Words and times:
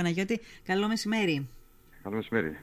Παναγιώτη, 0.00 0.40
καλό 0.66 0.88
μεσημέρι. 0.88 1.48
Καλό 2.02 2.16
μεσημέρι. 2.16 2.56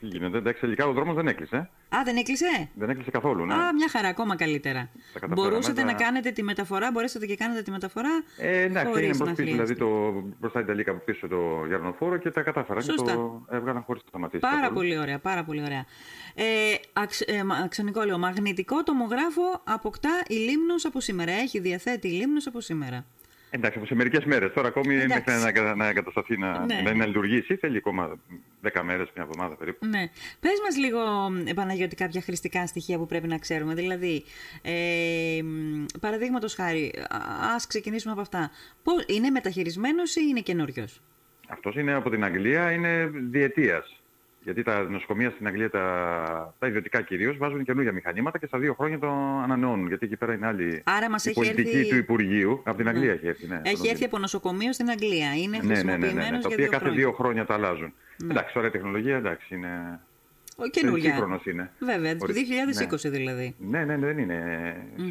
Τι 0.00 0.06
γίνεται, 0.06 0.38
εντάξει, 0.38 0.60
τελικά 0.60 0.86
ο 0.86 0.92
δρόμος 0.92 1.14
δεν 1.14 1.28
έκλεισε. 1.28 1.56
Α, 1.88 1.98
δεν 2.04 2.16
έκλεισε; 2.16 2.68
Δεν 2.74 2.90
έκλεισε 2.90 3.10
καθόλου, 3.10 3.44
ναι. 3.46 3.54
Α, 3.54 3.74
μια 3.74 3.88
χαρά, 3.88 4.08
ακόμα 4.08 4.36
καλύτερα. 4.36 4.80
Τα 5.12 5.18
καταφέραμε, 5.20 5.34
Μπορούσατε 5.50 5.80
τα- 5.80 5.86
να 5.86 5.92
κάνετε 5.94 6.30
τη 6.30 6.42
μεταφορά, 6.42 6.90
μπορέσατε 6.92 7.26
και 7.26 7.36
κάνετε 7.36 7.62
τη 7.62 7.70
μεταφορά. 7.70 8.22
Ε, 8.36 8.60
εντάξει, 8.62 8.86
χωρίς 8.92 9.04
είναι 9.04 9.16
να 9.18 9.24
μπροστά, 9.24 9.34
δηλαδή 9.44 9.52
χρειαστεί. 9.52 9.74
το, 9.74 10.10
μπροστά 10.40 10.58
η 10.60 10.62
Ιταλίκα 10.62 10.90
από 10.90 11.00
πίσω 11.04 11.28
το 11.28 11.64
Γερνοφόρο 11.68 12.16
και 12.16 12.30
τα 12.30 12.42
κατάφεραν 12.42 12.82
και 12.82 12.90
Σωστά. 12.90 13.14
το 13.14 13.44
έβγαλαν 13.50 13.82
χωρίς 13.82 14.02
να 14.02 14.08
σταματήσει. 14.08 14.40
Πάρα 14.40 14.56
καθόλου. 14.56 14.74
πολύ 14.74 14.98
ωραία, 14.98 15.18
πάρα 15.18 15.44
πολύ 15.44 15.62
ωραία. 15.62 15.84
Ε, 16.34 16.44
αξ, 16.92 17.20
ε, 17.20 17.44
μα- 17.44 17.56
Αξονικό 17.56 18.18
μαγνητικό 18.18 18.82
τομογράφο 18.82 19.60
αποκτά 19.64 20.22
η 20.28 20.34
Λίμνος 20.34 20.84
από 20.84 21.00
σήμερα. 21.00 21.32
Έχει 21.32 21.58
διαθέτει 21.60 22.08
η 22.08 22.12
Λίμνος 22.12 22.46
από 22.46 22.60
σήμερα. 22.60 23.04
Εντάξει, 23.50 23.78
από 23.78 23.86
σε 23.86 23.94
μερικές 23.94 24.24
μέρες. 24.24 24.52
Τώρα 24.52 24.68
ακόμη 24.68 24.94
Εντάξει. 24.94 25.30
μέχρι 25.36 25.60
να, 25.60 25.74
να 25.74 25.88
εγκατασταθεί 25.88 26.38
να, 26.38 26.64
Ναι. 26.64 26.80
να, 26.84 26.94
να 26.94 27.06
λειτουργήσει, 27.06 27.56
θέλει 27.56 27.76
ακόμα 27.76 28.18
10 28.62 28.82
μέρες, 28.82 29.08
μια 29.14 29.24
εβδομάδα 29.24 29.56
περίπου. 29.56 29.86
Ναι. 29.86 30.10
Πες 30.40 30.58
μας 30.64 30.76
λίγο, 30.76 31.00
ε, 31.46 31.52
Παναγιώτη, 31.52 31.96
κάποια 31.96 32.20
χρηστικά 32.20 32.66
στοιχεία 32.66 32.98
που 32.98 33.06
πρέπει 33.06 33.26
να 33.28 33.38
ξέρουμε. 33.38 33.74
Δηλαδή, 33.74 34.24
ε, 34.62 34.72
παραδείγματος 36.00 36.54
χάρη, 36.54 36.92
α 37.08 37.54
ας 37.54 37.66
ξεκινήσουμε 37.66 38.12
από 38.12 38.20
αυτά. 38.20 38.50
Πώς, 38.82 39.04
είναι 39.06 39.30
μεταχειρισμένος 39.30 40.16
ή 40.16 40.20
είναι 40.28 40.40
καινούριος; 40.40 41.00
Αυτός 41.48 41.74
είναι 41.76 41.92
από 41.94 42.10
την 42.10 42.24
Αγγλία, 42.24 42.70
είναι 42.72 43.10
διετίας. 43.30 43.99
Γιατί 44.42 44.62
τα 44.62 44.82
νοσοκομεία 44.82 45.30
στην 45.30 45.46
Αγγλία, 45.46 45.70
τα, 45.70 46.54
τα 46.58 46.66
ιδιωτικά 46.66 47.00
κυρίως, 47.02 47.36
βάζουν 47.36 47.64
καινούργια 47.64 47.92
μηχανήματα 47.92 48.38
και 48.38 48.46
στα 48.46 48.58
δύο 48.58 48.74
χρόνια 48.74 48.98
το 48.98 49.08
ανανεώνουν. 49.42 49.86
Γιατί 49.88 50.06
εκεί 50.06 50.16
πέρα 50.16 50.32
είναι 50.34 50.46
άλλη 50.46 50.82
Άρα 50.84 51.10
μας 51.10 51.24
η 51.24 51.28
έχει 51.28 51.38
πολιτική 51.38 51.76
έρθει- 51.76 51.90
του 51.90 51.96
Υπουργείου. 51.96 52.60
Από 52.64 52.76
την 52.76 52.88
Αγγλία 52.88 53.12
έχει 53.12 53.26
έρθει. 53.26 53.46
Ναι, 53.46 53.60
Έχει 53.64 53.88
έρθει 53.88 54.04
από 54.04 54.18
νοσοκομείο 54.18 54.72
στην 54.72 54.90
Αγγλία. 54.90 55.34
Είναι 55.36 55.56
ναι, 55.56 55.66
ναι, 55.66 55.72
ναι, 55.74 55.82
ναι, 55.82 55.92
χρησιμοποιημένος 55.92 56.30
ναι, 56.30 56.30
τα 56.30 56.38
για 56.38 56.46
οποία 56.48 56.56
δύο 56.56 56.70
κάθε 56.70 56.84
χρόνια. 56.84 57.00
δύο 57.00 57.12
χρόνια 57.12 57.44
τα 57.46 57.54
αλλάζουν. 57.54 57.92
Εντάξει, 58.22 58.54
τώρα 58.54 58.66
η 58.66 58.70
τεχνολογία 58.70 59.16
εντάξει, 59.16 59.54
είναι. 59.54 60.00
Ο 60.56 60.66
καινούργια. 60.66 61.10
σύγχρονος 61.10 61.44
είναι. 61.46 61.70
Βέβαια, 61.78 62.16
το 62.16 62.24
Ορίστε. 62.24 62.42
2020 63.08 63.10
δηλαδή. 63.10 63.54
Ναι, 63.58 63.84
ναι, 63.84 63.96
ναι, 63.96 64.06
δεν 64.06 64.18
είναι. 64.18 64.38
Μμμ. 64.96 65.10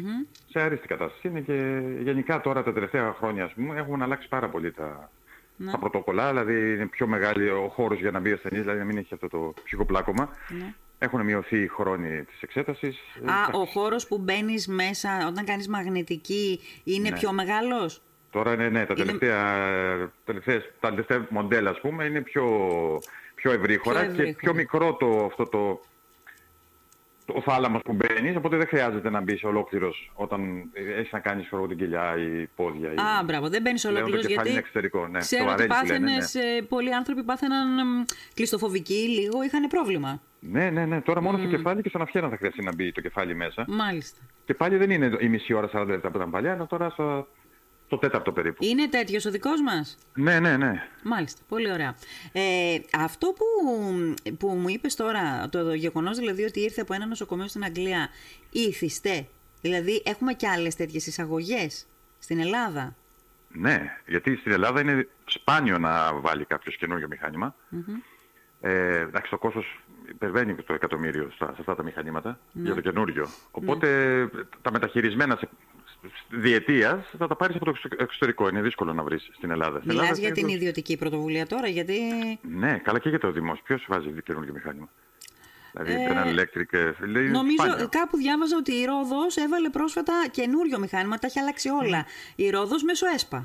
Σε 0.50 0.60
αρίστη 0.60 0.86
κατάσταση 0.86 1.28
είναι 1.28 1.40
και 1.40 1.80
γενικά 2.02 2.40
τώρα 2.40 2.62
τα 2.62 2.72
τελευταία 2.72 3.12
χρόνια 3.18 3.44
ας 3.44 3.52
πούμε, 3.52 3.78
έχουν 3.78 4.02
αλλάξει 4.02 4.28
πάρα 4.28 4.48
πολύ 4.48 4.72
τα, 4.72 5.10
Ναι. 5.62 5.70
τα 5.70 5.78
πρωτόκολλα. 5.78 6.28
Δηλαδή 6.28 6.72
είναι 6.74 6.86
πιο 6.86 7.06
μεγάλη 7.06 7.48
ο 7.50 7.70
χώρος 7.74 7.98
για 8.00 8.10
να 8.10 8.20
μπει 8.20 8.32
ασθενής, 8.32 8.60
δηλαδή 8.60 8.78
να 8.78 8.84
μην 8.84 8.96
έχει 8.96 9.14
αυτό 9.14 9.28
το 9.28 9.54
ψυχοπλάκωμα. 9.64 10.28
Ναι. 10.48 10.74
Έχουν 10.98 11.20
μειωθεί 11.24 11.58
οι 11.62 11.66
χρόνοι 11.68 12.22
της 12.24 12.42
εξέτασης. 12.42 12.98
Α, 13.24 13.58
ο 13.58 13.64
χώρος 13.64 14.06
που 14.06 14.18
μπαίνεις 14.18 14.66
μέσα 14.68 15.26
όταν 15.28 15.44
κάνεις 15.44 15.68
μαγνητική 15.68 16.60
είναι 16.84 17.08
Ναι. 17.08 17.16
πιο 17.18 17.32
μεγάλος; 17.32 18.02
Τώρα 18.30 18.56
ναι, 18.56 18.68
ναι, 18.68 18.86
τα 18.86 18.94
Είναι- 18.96 19.04
τελευταία, 19.04 19.44
τελευταίες, 20.24 20.70
τα 20.80 20.88
τελευταία 20.88 21.26
μοντέλα 21.30 21.70
ας 21.70 21.80
πούμε 21.80 22.04
είναι 22.04 22.20
πιο, 22.20 22.44
πιο 23.34 23.52
ευρύχωρα 23.52 23.98
Πιο 24.00 24.06
και 24.08 24.12
ευρύχωρα. 24.20 24.36
πιο 24.38 24.54
μικρό 24.54 24.94
το, 24.94 25.24
αυτό 25.24 25.44
το, 25.44 25.80
το 27.32 27.40
θάλαμος 27.40 27.82
που 27.82 27.92
μπαίνεις, 27.92 28.36
οπότε 28.36 28.56
δεν 28.56 28.66
χρειάζεται 28.66 29.10
να 29.10 29.20
μπεις 29.20 29.44
ολόκληρος 29.44 30.10
όταν 30.14 30.70
έχεις 30.98 31.12
να 31.12 31.18
κάνεις 31.18 31.46
ξέρω, 31.46 31.62
εγώ, 31.62 31.70
την 31.70 31.78
κοιλιά 31.78 32.16
ή 32.16 32.46
πόδια. 32.56 32.92
Ή... 32.92 32.94
Α, 32.94 33.22
μπράβο, 33.24 33.48
δεν 33.48 33.62
μπαίνεις 33.62 33.80
Πλέον 33.80 33.96
το 33.96 34.00
ολόκληρος 34.00 34.26
κεφάλι 34.26 34.48
γιατί. 34.48 34.50
είναι 34.50 34.58
εξωτερικό, 34.58 35.08
ναι. 35.08 35.18
Ξέρω 35.18 35.44
Το 35.44 35.52
ότι 35.52 35.66
βαρέλι 35.66 35.88
που 35.88 35.92
λένε, 35.92 36.06
πάθαινες, 36.06 36.34
ε, 36.34 36.62
πολλοί 36.68 36.94
άνθρωποι 36.94 37.22
πάθαιναν 37.22 37.78
εμ, 37.78 38.04
κλειστοφοβικοί 38.34 39.08
λίγο, 39.08 39.42
είχαν 39.42 39.66
πρόβλημα. 39.66 40.20
Ναι, 40.40 40.70
ναι, 40.70 40.86
ναι. 40.86 41.00
Τώρα 41.00 41.22
μόνο 41.22 41.38
στο 41.38 41.46
κεφάλι 41.46 41.82
και 41.82 41.88
στον 41.88 42.02
αυχένα 42.02 42.28
θα 42.28 42.36
χρειαστεί 42.36 42.62
να 42.64 42.74
μπει 42.74 42.92
το 42.92 43.00
κεφάλι 43.00 43.34
μέσα. 43.34 43.64
Μάλιστα. 43.68 44.20
Και 44.44 44.54
πάλι 44.54 44.76
δεν 44.76 44.90
είναι 44.90 45.16
η 45.20 45.28
μισή 45.28 45.52
ώρα 45.52 45.70
40 45.72 45.86
λεπτά 45.86 46.10
που 46.10 46.16
ήταν 46.16 46.30
παλιά, 46.30 46.52
αλλά 46.52 46.66
τώρα 46.66 46.90
στο, 46.90 47.26
στο 47.90 47.98
τέταρτο 47.98 48.32
περίπου. 48.32 48.64
Είναι 48.64 48.88
τέτοιος 48.88 49.24
ο 49.24 49.30
δικός 49.30 49.60
μας; 49.60 49.98
Ναι, 50.14 50.40
ναι, 50.40 50.56
ναι. 50.56 50.88
Μάλιστα, 51.02 51.40
πολύ 51.48 51.72
ωραία. 51.72 51.94
Ε, 52.32 52.78
αυτό 52.92 53.26
που, 53.26 53.44
που 54.38 54.48
μου 54.48 54.68
είπες 54.68 54.94
τώρα, 54.94 55.48
το 55.48 55.74
γεγονός 55.74 56.18
δηλαδή 56.18 56.42
ότι 56.42 56.60
ήρθε 56.60 56.80
από 56.80 56.94
ένα 56.94 57.06
νοσοκομείο 57.06 57.48
στην 57.48 57.64
Αγγλία, 57.64 58.08
ήθιστε; 58.50 59.26
Δηλαδή 59.60 60.02
έχουμε 60.04 60.32
και 60.32 60.48
άλλες 60.48 60.74
τέτοιες 60.74 61.06
εισαγωγές 61.06 61.86
στην 62.18 62.40
Ελλάδα; 62.40 62.94
Ναι, 63.48 63.96
γιατί 64.06 64.36
στην 64.36 64.52
Ελλάδα 64.52 64.80
είναι 64.80 65.08
σπάνιο 65.24 65.78
να 65.78 66.12
βάλει 66.14 66.44
κάποιος 66.44 66.76
καινούριο 66.76 67.06
μηχάνημα. 67.08 67.54
Ε, 68.60 68.98
εντάξει, 68.98 69.30
το 69.30 69.38
κόστος 69.38 69.80
υπερβαίνει 70.08 70.54
το 70.54 70.74
εκατομμύριο 70.74 71.30
στα, 71.34 71.46
σε 71.46 71.56
αυτά 71.58 71.74
τα 71.74 71.82
μηχανήματα 71.82 72.38
για 72.52 72.74
το 72.74 72.80
καινούριο. 72.80 73.28
Οπότε 73.50 74.28
τα 74.62 74.70
μεταχειρισμένα 74.72 75.36
σε, 75.36 75.48
διετίας 76.30 77.04
θα 77.18 77.26
τα 77.26 77.36
πάρεις 77.36 77.56
από 77.56 77.64
το 77.64 77.70
εξω- 77.70 78.00
εξωτερικό. 78.02 78.48
Είναι 78.48 78.60
δύσκολο 78.62 78.92
να 78.92 79.02
βρεις 79.02 79.28
στην 79.32 79.50
Ελλάδα. 79.50 79.76
Στην 79.78 79.90
Μιλάς 79.90 80.02
Ελλάδα 80.04 80.20
για 80.20 80.28
την 80.32 80.36
συνήθως- 80.36 80.60
ιδιωτική 80.60 80.96
πρωτοβουλία 80.96 81.46
τώρα, 81.46 81.66
γιατί 81.68 81.98
Ναι, 82.42 82.78
καλά 82.78 82.98
και 82.98 83.08
για 83.08 83.18
το 83.18 83.30
δημόσιο. 83.32 83.62
Ποιος 83.66 83.84
βάζει 83.88 84.22
καινούριο 84.24 84.52
μηχάνημα; 84.52 84.88
Δηλαδή, 85.72 85.92
Ε, 85.92 86.08
General 86.08 86.38
Electric, 86.38 86.72
ε, 86.78 87.06
λέει, 87.06 87.28
νομίζω 87.28 87.56
σπάνιο. 87.64 87.88
κάπου 87.88 88.16
διάβαζα 88.16 88.56
ότι 88.56 88.72
η 88.72 88.84
Ρόδος 88.84 89.36
έβαλε 89.36 89.68
πρόσφατα 89.70 90.12
καινούριο 90.30 90.78
μηχάνημα, 90.78 91.18
τα 91.18 91.26
έχει 91.26 91.38
αλλάξει 91.38 91.68
όλα. 91.68 92.04
Η 92.36 92.50
Ρόδος 92.50 92.82
μέσω 92.82 93.06
ΕΣΠΑ. 93.14 93.36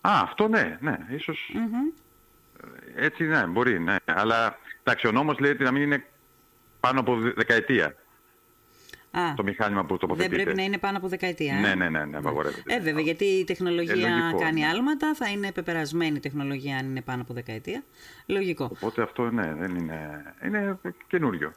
Α, 0.00 0.10
αυτό 0.22 0.48
ναι, 0.48 0.78
ναι, 0.80 0.98
ίσως 1.10 1.54
ε, 2.96 3.04
έτσι 3.04 3.24
ναι, 3.24 3.46
μπορεί, 3.46 3.80
ναι. 3.80 3.96
Αλλά 4.04 4.58
εντάξει, 4.82 5.06
ο 5.06 5.12
νόμος 5.12 5.38
λέει 5.38 5.50
ότι 5.50 5.62
να 5.64 5.70
μην 5.70 5.82
είναι 5.82 6.06
πάνω 6.80 7.00
από 7.00 7.16
δε- 7.16 7.30
δεκαετία 7.32 7.94
Α, 9.12 9.34
το 9.36 9.42
μηχάνημα 9.42 9.80
που 9.82 9.88
δεν 9.88 9.98
τοποθετείται. 9.98 10.42
πρέπει 10.42 10.56
να 10.56 10.62
είναι 10.62 10.78
πάνω 10.78 10.96
από 10.96 11.08
δεκαετία. 11.08 11.54
ε; 11.56 11.60
Ναι, 11.60 11.74
ναι, 11.74 11.88
ναι, 11.88 12.04
ναι, 12.04 12.16
απαγορεύεται. 12.16 12.74
Ε, 12.74 12.80
βέβαια, 12.80 13.02
γιατί 13.02 13.24
η 13.24 13.44
τεχνολογία 13.44 14.06
Ε, 14.06 14.10
λογικό, 14.10 14.38
κάνει 14.38 14.60
ναι. 14.60 14.66
άλματα, 14.66 15.14
θα 15.14 15.28
είναι 15.30 15.52
πεπερασμένη 15.52 16.16
η 16.16 16.20
τεχνολογία 16.20 16.76
αν 16.76 16.86
είναι 16.86 17.02
πάνω 17.02 17.22
από 17.22 17.34
δεκαετία. 17.34 17.82
Λογικό. 18.26 18.64
Οπότε 18.64 19.02
αυτό 19.02 19.30
ναι, 19.30 19.54
δεν 19.58 19.74
είναι, 19.76 20.22
είναι 20.44 20.78
καινούριο. 21.06 21.52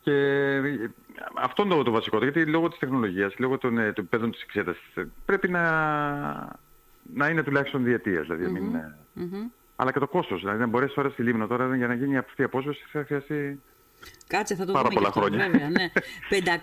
Και 0.00 0.12
ε, 0.12 0.90
αυτό 1.34 1.62
είναι 1.62 1.74
το, 1.74 1.82
το 1.82 1.90
βασικό, 1.90 2.18
γιατί 2.18 2.46
λόγω 2.46 2.68
της 2.68 2.78
τεχνολογίας, 2.78 3.34
λόγω 3.38 3.58
των, 3.58 3.78
ε, 3.78 3.92
των 3.92 4.04
επίπεδων 4.04 4.30
της 4.30 4.42
εξέτασης, 4.42 4.94
ε, 4.96 5.08
πρέπει 5.24 5.48
να, 5.48 5.62
να 7.14 7.28
είναι 7.28 7.42
τουλάχιστον 7.42 7.84
διετίας, 7.84 8.26
δηλαδή 8.26 8.42
να 8.44 8.50
μην 8.50 8.64
είναι- 8.64 8.94
Μμμ. 9.12 9.48
Αλλά 9.76 9.92
και 9.92 9.98
το 9.98 10.06
κόστος, 10.08 10.40
δηλαδή 10.40 10.58
να 10.58 10.66
μπορέσει 10.66 10.94
τώρα 10.94 11.08
στη 11.08 11.22
Λίμνο 11.22 11.46
τώρα 11.46 11.76
για 11.76 11.86
να 11.86 11.94
γίνει 11.94 12.16
αυτή 12.16 12.42
η 12.42 12.44
απόσβεση 12.44 12.84
θα 12.92 13.04
χρειαστεί... 13.04 13.60
Κάτσε, 14.26 14.54
θα 14.54 14.64
το 14.64 14.72
Πάρα 14.72 14.88
δούμε 14.88 14.94
και 14.94 14.94
πολλά 14.94 15.08
αυτό, 15.08 15.20
χρόνια. 15.20 15.48
Βέβαια, 15.50 15.70
ναι. 15.70 15.90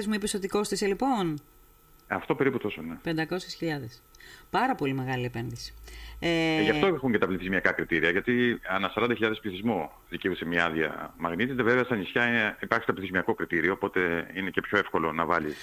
500.000 0.00 0.04
μου 0.06 0.14
είπες 0.14 0.34
ότι 0.34 0.48
κόστησε 0.48 0.86
λοιπόν. 0.86 1.40
Αυτό 2.08 2.34
περίπου 2.34 2.58
τόσο, 2.58 2.82
ναι. 2.82 3.24
500.000. 3.24 3.24
Πάρα 4.50 4.74
πολύ 4.74 4.92
μεγάλη 4.94 5.24
επένδυση. 5.24 5.74
Ε, 6.18 6.56
Ε, 6.56 6.62
γι' 6.62 6.70
αυτό 6.70 6.86
έχουν 6.86 7.12
και 7.12 7.18
τα 7.18 7.26
πληθυσμιακά 7.26 7.72
κριτήρια, 7.72 8.10
γιατί 8.10 8.60
ανά 8.68 8.92
40.000 8.96 9.08
πληθυσμό 9.40 9.92
δικαιούσε 10.08 10.44
μια 10.44 10.64
άδεια 10.64 11.14
μαγνήτητα. 11.18 11.62
Βέβαια 11.62 11.84
στα 11.84 11.96
νησιά 11.96 12.22
ε, 12.22 12.56
υπάρχει 12.60 12.86
το 12.86 12.92
πληθυσμιακό 12.92 13.34
κριτήριο, 13.34 13.72
οπότε 13.72 14.30
είναι 14.34 14.50
και 14.50 14.60
πιο 14.60 14.78
εύκολο 14.78 15.12
να 15.12 15.24
βάλεις. 15.24 15.56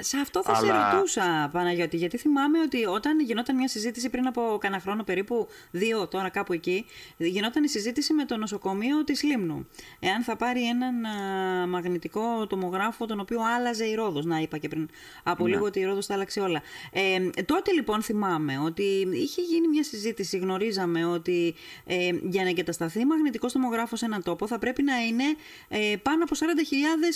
Σε 0.00 0.16
αυτό 0.18 0.42
θα 0.42 0.52
Αλλά- 0.56 0.90
σε 0.90 0.94
ρωτούσα, 0.96 1.48
Παναγιώτη, 1.52 1.96
γιατί 1.96 2.16
θυμάμαι 2.16 2.60
ότι 2.60 2.84
όταν 2.84 3.20
γινόταν 3.20 3.56
μια 3.56 3.68
συζήτηση 3.68 4.10
πριν 4.10 4.26
από 4.26 4.58
κανένα 4.60 4.82
χρόνο, 4.82 5.02
περίπου 5.02 5.48
δύο 5.70 6.08
τώρα 6.08 6.28
κάπου 6.28 6.52
εκεί, 6.52 6.86
γινόταν 7.16 7.64
η 7.64 7.68
συζήτηση 7.68 8.12
με 8.12 8.24
το 8.24 8.36
νοσοκομείο 8.36 9.04
της 9.04 9.22
Λίμνου. 9.22 9.68
Εάν 10.00 10.22
θα 10.22 10.36
πάρει 10.36 10.68
έναν 10.68 11.04
α, 11.04 11.66
μαγνητικό 11.66 12.46
τομογράφο, 12.46 13.06
τον 13.06 13.20
οποίο 13.20 13.40
άλλαζε 13.56 13.84
η 13.84 13.94
Ρόδος. 13.94 14.24
Να, 14.24 14.38
είπα 14.38 14.58
και 14.58 14.68
πριν 14.68 14.88
από 15.22 15.46
λίγο 15.46 15.64
ότι 15.64 15.80
η 15.80 15.84
Ρόδος 15.84 16.06
τα 16.06 16.14
άλλαξε 16.14 16.40
όλα. 16.40 16.62
Ε, 16.92 17.42
τότε 17.44 17.72
λοιπόν 17.72 18.02
θυμάμαι 18.02 18.58
ότι 18.58 19.08
είχε 19.12 19.40
γίνει 19.42 19.68
μια 19.68 19.84
συζήτηση, 19.84 20.38
γνωρίζαμε 20.38 21.04
ότι 21.04 21.54
ε, 21.86 22.10
για 22.22 22.42
να 22.42 22.48
εγκατασταθεί 22.48 23.04
μαγνητικός 23.04 23.52
τομογράφος 23.52 23.98
σε 23.98 24.04
έναν 24.04 24.22
τόπο 24.22 24.46
θα 24.46 24.58
πρέπει 24.58 24.82
να 24.82 24.96
είναι 24.96 25.24
ε, 25.68 25.96
πάνω 26.02 26.24
από 26.24 26.36
40.000 26.38 26.44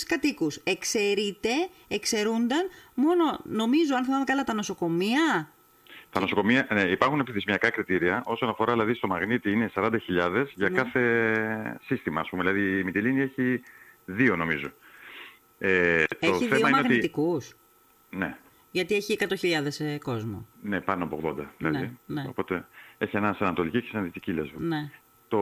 κατοίκους. 0.07 0.59
Εξαιρείται, 0.63 1.49
εξαιρούνταν 1.87 2.68
μόνο, 2.93 3.39
νομίζω, 3.43 3.95
αν 3.95 4.03
θυμάμαι 4.03 4.23
καλά, 4.23 4.43
τα 4.43 4.53
νοσοκομεία. 4.53 5.49
Τα 6.11 6.19
νοσοκομεία 6.19 6.67
ναι, 6.73 6.81
υπάρχουν 6.81 7.23
πληθυσμιακά 7.23 7.69
κριτήρια. 7.69 8.21
Όσον 8.25 8.49
αφορά 8.49 8.71
δηλαδή 8.71 8.93
στο 8.93 9.07
μαγνήτη 9.07 9.51
είναι 9.51 9.71
40.000 9.75 10.45
για 10.55 10.69
Ναι. 10.69 10.75
κάθε 10.81 11.79
σύστημα. 11.85 12.21
Ας 12.21 12.29
πούμε. 12.29 12.41
Δηλαδή 12.43 12.79
η 12.79 12.83
Μυτιλίνη 12.83 13.21
έχει 13.21 13.61
δύο 14.05 14.35
νομίζω. 14.35 14.71
Ε, 15.59 16.03
το 16.03 16.17
Έχει 16.19 16.33
θέμα 16.45 16.55
δύο 16.55 16.57
είναι 16.57 16.69
μαγνητικούς. 16.69 17.47
Ότι, 17.47 17.55
ναι, 18.17 18.37
Γιατί 18.71 18.95
έχει 18.95 19.17
100.000 19.19 19.79
ε, 19.79 19.97
κόσμο. 19.97 20.45
ναι, 20.61 20.81
πάνω 20.81 21.03
από 21.03 21.21
80 21.39 21.45
δηλαδή. 21.57 21.97
Ναι, 22.05 22.21
ναι. 22.21 22.25
Οπότε 22.29 22.67
έχει 22.97 23.17
ένα 23.17 23.33
σε 23.33 23.43
ανατολική 23.43 23.81
και 23.81 23.89
σε 23.91 23.99
δυτική 23.99 24.31
λέσβο. 24.31 24.59
Ναι. 24.59 24.89
Το, 25.27 25.39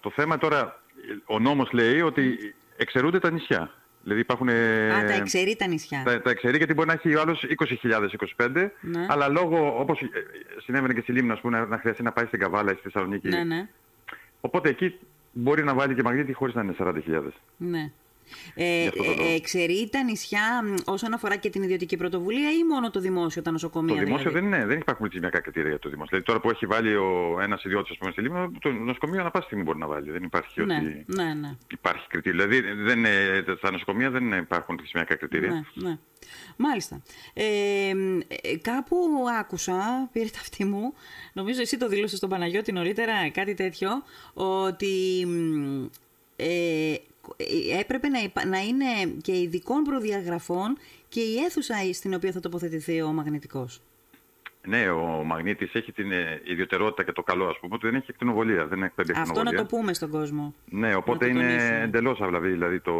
το 0.00 0.10
θέμα 0.10 0.38
τώρα, 0.38 0.82
ο 1.24 1.38
νόμος 1.38 1.72
λέει 1.72 2.00
ότι 2.00 2.54
εξαιρούνται 2.76 3.18
τα 3.18 3.30
νησιά. 3.30 3.70
Δηλαδή 4.02 4.20
υπάρχουν... 4.20 4.48
ε, 4.48 4.90
Α, 4.92 5.04
τα 5.06 5.12
εξαιρεί 5.12 5.56
τα 5.56 5.66
νησιά. 5.66 6.02
τα, 6.04 6.20
τα 6.22 6.30
εξαιρεί 6.30 6.56
γιατί 6.56 6.74
μπορεί 6.74 6.88
να 6.88 6.92
έχει 6.94 7.14
ο 7.14 7.20
άλλος 7.20 7.44
20.025, 8.36 8.68
Ναι. 8.80 9.06
αλλά 9.08 9.28
λόγω, 9.28 9.80
όπως 9.80 10.00
ε, 10.00 10.06
συνέβαινε 10.62 10.92
και 10.94 11.00
στη 11.00 11.12
Λίμνο, 11.12 11.32
ας 11.32 11.40
πούμε, 11.40 11.58
να, 11.58 11.66
να 11.66 11.78
χρειαστεί 11.78 12.02
να 12.02 12.12
πάει 12.12 12.26
στην 12.26 12.38
Καβάλα 12.38 12.70
ή 12.70 12.74
στη 12.74 12.82
Θεσσαλονίκη. 12.82 13.28
Ναι, 13.28 13.44
ναι. 13.44 13.68
Οπότε 14.40 14.68
εκεί 14.68 14.98
μπορεί 15.32 15.64
να 15.64 15.74
βάλει 15.74 15.94
και 15.94 16.02
μαγνήτη 16.02 16.32
χωρίς 16.32 16.54
να 16.54 16.62
είναι 16.62 16.74
40.000. 16.78 17.22
ναι. 17.56 17.90
Ε, 18.54 18.84
ε, 18.84 18.90
εξαιρεί 19.34 19.88
τα 19.92 20.02
νησιά 20.02 20.64
όσον 20.84 21.14
αφορά 21.14 21.36
και 21.36 21.50
την 21.50 21.62
ιδιωτική 21.62 21.96
πρωτοβουλία 21.96 22.50
ή 22.52 22.64
μόνο 22.64 22.90
το 22.90 23.00
δημόσιο, 23.00 23.42
τα 23.42 23.50
νοσοκομεία. 23.50 23.94
Το 23.94 24.04
δημόσιο 24.04 24.30
δηλαδή; 24.30 24.48
δεν, 24.48 24.58
είναι, 24.58 24.66
δεν 24.66 24.78
υπάρχουν 24.78 25.08
πληθυσμιακά 25.08 25.40
κριτήρια 25.40 25.68
για 25.68 25.78
το 25.78 25.88
δημόσιο. 25.88 26.08
Δηλαδή 26.08 26.26
τώρα 26.26 26.40
που 26.40 26.50
έχει 26.50 26.66
βάλει 26.66 26.92
ένας 27.42 27.64
ιδιώτης 27.64 27.96
στη 28.10 28.20
Λίμνο, 28.20 28.50
το 28.60 28.70
νοσοκομείο 28.70 29.20
ανά 29.20 29.30
πάση 29.30 29.44
στιγμή 29.44 29.64
μπορεί 29.64 29.78
να 29.78 29.86
βάλει. 29.86 30.10
Δεν 30.10 30.22
υπάρχει 30.22 30.64
ναι, 30.64 30.76
ότι 30.76 31.04
ναι, 31.06 31.34
ναι. 31.34 31.56
υπάρχει 31.70 32.06
κριτήριο. 32.08 32.46
Δηλαδή 32.46 32.72
δεν, 32.82 33.04
στα 33.56 33.70
νοσοκομεία 33.70 34.10
δεν 34.10 34.32
υπάρχουν 34.32 34.76
πληθυσμιακά 34.76 35.14
κριτήρια. 35.14 35.50
Ναι, 35.50 35.88
ναι. 35.88 35.98
Μάλιστα. 36.56 37.02
Ε, 37.34 37.44
ε, 38.42 38.56
κάπου 38.56 38.96
άκουσα, 39.40 40.08
πήρε 40.12 40.28
τα 40.28 40.38
αυτή 40.40 40.64
μου, 40.64 40.94
νομίζω 41.32 41.60
εσύ 41.60 41.76
το 41.76 41.88
δήλωσες 41.88 42.16
στον 42.16 42.28
Παναγιώτη 42.28 42.72
νωρίτερα, 42.72 43.30
κάτι 43.30 43.54
τέτοιο, 43.54 43.90
ότι 44.34 45.26
ε, 46.36 46.94
έπρεπε 47.80 48.08
να, 48.08 48.46
να 48.46 48.58
είναι 48.58 48.84
και 49.22 49.38
ειδικών 49.38 49.82
προδιαγραφών 49.82 50.76
και 51.08 51.20
η 51.20 51.36
αίθουσα 51.46 51.74
στην 51.92 52.14
οποία 52.14 52.32
θα 52.32 52.40
τοποθετηθεί 52.40 53.02
ο 53.02 53.12
μαγνητικός. 53.12 53.82
Ναι, 54.66 54.90
ο 54.90 55.24
μαγνήτης 55.24 55.74
έχει 55.74 55.92
την 55.92 56.12
ε, 56.12 56.40
ιδιαιτερότητα 56.44 57.04
και 57.04 57.12
το 57.12 57.22
καλό, 57.22 57.46
ας 57.46 57.58
πούμε, 57.58 57.74
ότι 57.74 57.86
δεν 57.86 57.94
έχει 57.94 58.06
εκτινοβολία. 58.08 58.66
Δεν 58.66 58.82
εκπέμπει 58.82 59.12
Αυτό 59.16 59.42
να 59.42 59.52
το 59.52 59.64
πούμε 59.64 59.94
στον 59.94 60.10
κόσμο. 60.10 60.54
Ναι, 60.64 60.94
οπότε 60.94 61.28
είναι 61.28 61.80
εντελώς 61.82 62.20
αυλαβή 62.20 62.50
δηλαδή, 62.50 62.80
το, 62.80 62.92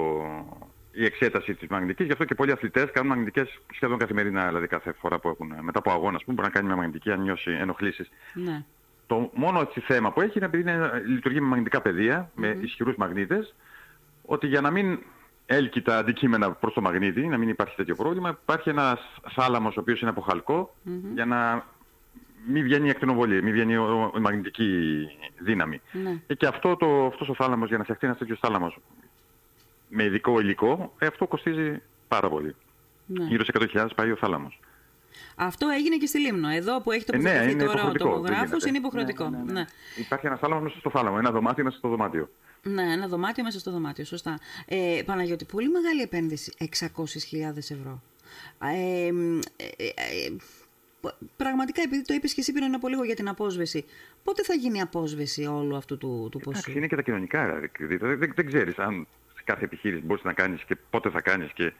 η 0.92 1.04
εξέταση 1.04 1.54
της 1.54 1.68
μαγνητικής. 1.68 2.06
Γι' 2.06 2.12
αυτό 2.12 2.24
και 2.24 2.34
πολλοί 2.34 2.52
αθλητές 2.52 2.90
κάνουν 2.92 3.08
μαγνητικές 3.08 3.60
σχεδόν 3.72 3.98
καθημερινά, 3.98 4.46
δηλαδή 4.46 4.66
κάθε 4.66 4.92
φορά 4.92 5.18
που 5.18 5.28
έχουν 5.28 5.52
μετά 5.60 5.78
από 5.78 5.90
αγώνα, 5.90 6.18
πούμε, 6.24 6.36
μπορεί 6.36 6.48
να 6.48 6.54
κάνει 6.54 6.66
μια 6.66 6.76
μαγνητική 6.76 7.10
αν 7.10 7.20
νιώσει 7.20 7.50
ενοχλήσεις. 7.50 8.10
Ναι. 8.34 8.64
Το 9.06 9.30
μόνο 9.34 9.60
έτσι, 9.60 9.80
θέμα 9.80 10.12
που 10.12 10.20
έχει 10.20 10.32
είναι 10.36 10.46
επειδή 10.46 10.62
είναι, 10.62 11.02
λειτουργεί 11.06 11.40
με 11.40 11.46
μαγνητικά 11.46 11.80
πεδία, 11.80 12.24
mm-hmm. 12.24 12.32
με 12.34 12.58
ισχυρούς 12.62 12.96
μαγνήτες, 12.96 13.54
ότι 14.22 14.46
για 14.46 14.60
να 14.60 14.70
μην 14.70 14.98
έλκει 15.46 15.82
τα 15.82 15.98
αντικείμενα 15.98 16.52
προς 16.52 16.74
το 16.74 16.80
μαγνήτη, 16.80 17.26
να 17.26 17.38
μην 17.38 17.48
υπάρχει 17.48 17.76
τέτοιο 17.76 17.94
πρόβλημα, 17.94 18.38
υπάρχει 18.42 18.68
ένας 18.68 19.00
θάλαμος 19.34 19.76
ο 19.76 19.80
οποίος 19.80 20.00
είναι 20.00 20.10
από 20.10 20.20
χαλκό 20.20 20.74
για 21.14 21.24
να 21.24 21.66
μην 22.46 22.62
βγαίνει 22.62 22.86
η 22.86 22.90
ακτινοβολία, 22.90 23.42
μην 23.42 23.52
βγαίνει 23.52 23.72
η 24.16 24.20
μαγνητική 24.20 25.08
δύναμη. 25.38 25.80
Ναι. 25.92 26.20
Ε, 26.26 26.34
και 26.34 26.46
αυτό 26.46 26.76
το, 26.76 27.06
αυτός 27.06 27.28
ο 27.28 27.34
θάλαμος, 27.34 27.68
για 27.68 27.76
να 27.78 27.82
φτιαχτεί 27.82 28.06
ένας 28.06 28.18
τέτοιος 28.18 28.38
θάλαμος 28.38 28.78
με 29.88 30.04
ειδικό 30.04 30.40
υλικό, 30.40 30.92
ε, 30.98 31.06
αυτό 31.06 31.26
κοστίζει 31.26 31.82
πάρα 32.08 32.28
πολύ. 32.28 32.54
Ναι. 33.06 33.24
Γύρω 33.24 33.44
σε 33.44 33.52
100.000 33.54 33.86
πάει 33.94 34.10
ο 34.10 34.16
θάλαμος. 34.16 34.60
Αυτό 35.36 35.68
έγινε 35.68 35.96
και 35.96 36.06
στη 36.06 36.18
Λίμνο. 36.18 36.48
Εδώ 36.48 36.80
που 36.80 36.92
έχει 36.92 37.04
τοποθετηθεί 37.04 37.50
ε, 37.50 37.54
ναι, 37.54 37.64
τώρα 37.64 37.84
ο 37.84 37.92
τοπογράφος 37.92 38.64
είναι 38.64 38.78
υποχρεωτικό. 38.78 39.28
Ναι, 39.28 39.38
ναι, 39.38 39.52
ναι, 39.52 39.64
Υπάρχει 39.96 40.26
ένα 40.26 40.36
θάλαμο 40.36 40.60
μέσα 40.60 40.78
στο 40.78 40.90
θάλαμο, 40.90 41.16
ένα 41.18 41.30
δωμάτιο 41.30 41.64
μέσα 41.64 41.76
στο 41.76 41.88
δωμάτιο. 41.88 42.30
Ναι, 42.62 42.82
ένα 42.82 43.06
δωμάτιο 43.06 43.44
μέσα 43.44 43.58
στο 43.58 43.70
δωμάτιο, 43.70 44.04
σωστά. 44.04 44.38
Ε, 44.66 45.02
Παναγιώτη, 45.04 45.44
πολύ 45.44 45.68
μεγάλη 45.68 46.02
επένδυση, 46.02 46.52
600.000 46.58 47.56
ευρώ. 47.56 48.02
Ε, 48.58 49.06
ε, 49.06 49.86
ε, 49.86 50.36
πραγματικά, 51.36 51.82
επειδή 51.82 52.02
το 52.02 52.14
είπες 52.14 52.34
και 52.34 52.40
εσύ 52.40 52.52
πριν 52.52 52.74
από 52.74 52.88
λίγο 52.88 53.04
για 53.04 53.14
την 53.14 53.28
απόσβεση, 53.28 53.84
πότε 54.24 54.42
θα 54.42 54.54
γίνει 54.54 54.78
η 54.78 54.80
απόσβεση 54.80 55.46
όλου 55.46 55.76
αυτού 55.76 55.98
του, 55.98 56.28
του 56.30 56.38
ποσού; 56.38 56.70
είναι 56.70 56.86
και 56.86 56.96
τα 56.96 57.02
κοινωνικά. 57.02 57.44
Δηλαδή, 57.44 57.96
δεν, 57.96 58.18
δεν, 58.18 58.32
δεν 58.34 58.46
ξέρεις 58.46 58.78
αν 58.78 59.06
σε 59.34 59.42
κάθε 59.44 59.64
επιχείρηση 59.64 60.04
μπορείς 60.04 60.22
να 60.22 60.32
κάνεις 60.32 60.64
και 60.64 60.76
πότε 60.90 61.10
θα 61.10 61.20
κάνεις. 61.20 61.52
Και... 61.52 61.72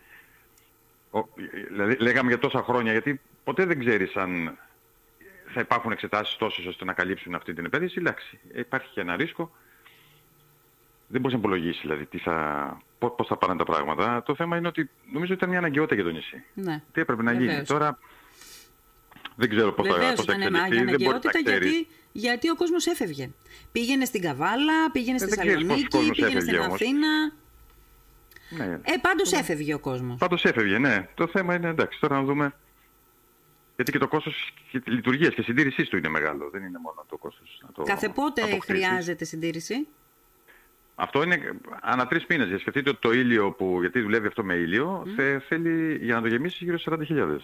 Δηλαδή, 1.71 1.97
λέγαμε 1.97 2.29
για 2.29 2.39
τόσα 2.39 2.63
χρόνια, 2.63 2.93
γιατί 2.93 3.21
ποτέ 3.45 3.65
δεν 3.65 3.79
ξέρεις 3.79 4.17
αν 4.17 4.59
θα 5.55 5.61
υπάρχουν 5.61 5.93
εξετάσεις 5.93 6.37
τόσες 6.37 6.67
ώστε 6.67 6.85
να 6.85 6.93
καλύψουν 6.93 7.35
αυτή 7.35 7.53
την 7.53 7.65
επένδυση. 7.65 7.97
Εντάξει, 7.99 8.39
υπάρχει 8.53 8.89
και 8.93 9.01
ένα 9.01 9.17
ρίσκο 9.17 9.53
δεν 11.13 11.21
μπορείς 11.21 11.37
να 11.37 11.43
υπολογίσει 11.43 11.81
δηλαδή 11.81 12.07
τι 12.07 12.19
θα, 12.19 12.37
πώς 12.99 13.27
θα 13.27 13.37
πάνε 13.37 13.57
τα 13.57 13.65
πράγματα. 13.65 14.23
Το 14.23 14.35
θέμα 14.35 14.57
είναι 14.57 14.69
ότι 14.69 14.91
νομίζω 15.13 15.33
ήταν 15.33 15.49
μια 15.49 15.59
αναγκαιότητα 15.59 15.95
για 15.95 16.05
το 16.05 16.11
νησί. 16.11 16.45
Ναι. 16.55 16.83
Τι 16.93 17.01
έπρεπε 17.01 17.23
να 17.23 17.33
γίνει. 17.33 17.63
Τώρα 17.63 17.99
δεν 19.37 19.49
ξέρω 19.49 19.73
πώς 19.73 19.89
Βεβαίως, 19.89 20.09
θα, 20.09 20.15
πώς 20.15 20.25
θα 20.25 20.33
εξελιχθεί. 20.33 20.69
Δεν 20.69 20.89
αναγκαιότητα 20.89 21.39
γιατί, 21.39 21.87
γιατί 22.13 22.51
ο 22.51 22.55
κόσμος 22.55 22.87
έφευγε. 22.87 23.31
Πήγαινε 23.73 24.05
στην 24.05 24.23
Καβάλα, 24.23 24.91
πήγαινε 24.93 25.19
στη 25.19 25.29
Θεσσαλονίκη, 25.29 26.11
πήγαινε 26.11 26.41
στην 26.41 26.59
όμως. 26.59 26.73
Αθήνα. 26.73 27.33
Ναι. 28.51 28.65
Ε, 28.83 28.97
πάντως 29.01 29.33
έφευγε 29.33 29.75
ο 29.75 29.79
κόσμος. 29.79 30.19
Πάντως 30.19 30.45
έφευγε, 30.45 30.79
ναι. 30.79 31.09
Το 31.15 31.27
θέμα 31.27 31.55
είναι 31.55 31.69
εντάξει, 31.69 32.01
τώρα 32.01 32.17
να 32.17 32.23
δούμε 32.23 32.55
γιατί 33.83 33.93
και 33.93 33.99
το 33.99 34.09
κόστος 34.09 34.53
λειτουργίας 34.85 35.35
και 35.35 35.43
συντήρησής 35.43 35.89
του 35.89 35.97
είναι 35.97 36.09
μεγάλο. 36.09 36.51
Δεν 36.51 36.63
είναι 36.63 36.79
μόνο 36.83 37.05
το 37.09 37.17
κόστος. 37.17 37.63
το 37.75 37.83
Κάθε 37.83 38.09
πότε 38.09 38.59
χρειάζεται 38.65 39.25
συντήρηση; 39.25 39.87
Αυτό 40.95 41.23
είναι 41.23 41.53
ανά 41.81 42.07
τρεις 42.07 42.27
μήνες. 42.29 42.49
Για 42.49 42.59
σκεφτείτε 42.59 42.91
ότι 42.91 42.99
το 43.01 43.13
ήλιο 43.13 43.51
που, 43.51 43.77
γιατί 43.81 44.01
δουλεύει 44.01 44.27
αυτό 44.27 44.45
με 44.45 44.55
ήλιο, 44.55 45.07
mm. 45.07 45.39
θέλει 45.49 45.99
για 46.03 46.15
να 46.15 46.21
το 46.21 46.29
γεμίσεις 46.29 46.61
γύρω 46.61 46.79
σε 46.79 46.91
40.000. 46.91 47.39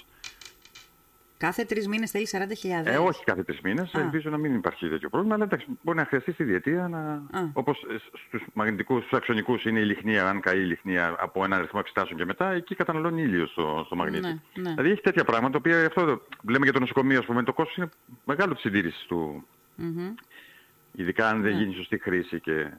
Κάθε 1.39 1.65
τρεις 1.65 1.89
μήνες 1.89 2.11
θέλει 2.11 2.29
40.000. 2.31 2.87
Ε, 2.87 2.97
όχι 2.97 3.25
κάθε 3.25 3.43
τρεις 3.43 3.61
μήνες. 3.61 3.95
Ελπίζω 3.95 4.31
να 4.31 4.37
μην 4.37 4.55
υπάρχει 4.55 4.89
τέτοιο 4.89 5.09
πρόβλημα. 5.09 5.35
Αλλά 5.35 5.45
εντάξει, 5.45 5.67
μπορεί 5.83 5.99
να 5.99 6.05
χρειαστεί 6.05 6.33
στη 6.33 6.45
διετία 6.45 6.89
να. 6.89 7.23
Όπως 7.53 7.87
στους 8.27 8.43
μαγνητικούς, 8.53 9.05
στους 9.05 9.19
αξονικούς 9.19 9.65
είναι 9.65 9.81
η 9.81 9.85
λιχνία, 9.85 10.29
αν 10.29 10.41
καεί 10.41 10.59
η 10.59 10.65
λιχνία 10.65 11.17
από 11.19 11.45
ένα 11.45 11.57
αριθμό 11.57 11.81
εξετάσεων 11.83 12.19
και 12.19 12.25
μετά, 12.25 12.51
εκεί 12.51 12.75
καταναλώνει 12.75 13.23
ήλιο 13.23 13.47
στο, 13.47 13.83
στο 13.87 13.97
μαγνήτη. 13.97 14.27
Ναι, 14.27 14.39
ναι. 14.55 14.71
Δηλαδή 14.71 14.91
έχει 14.91 15.01
τέτοια 15.01 15.25
πράγματα, 15.25 15.53
τα 15.53 15.59
οποία 15.59 15.87
αυτό 15.87 16.23
λέμε 16.49 16.65
για 16.65 16.73
το 16.73 16.81
νοσοκομείο, 16.81 17.19
ας 17.19 17.25
πούμε, 17.25 17.43
το 17.43 17.53
κόστος 17.53 17.77
είναι 17.77 17.89
μεγάλο 18.25 18.53
της 18.53 18.63
συντήρησης 18.63 19.07
του. 19.07 19.47
Mm-hmm. 19.79 20.15
Ειδικά 20.93 21.29
αν 21.29 21.43
δεν 21.43 21.53
ναι. 21.53 21.59
γίνει 21.59 21.75
σωστή 21.75 21.99
χρήση 21.99 22.41
και 22.41 22.71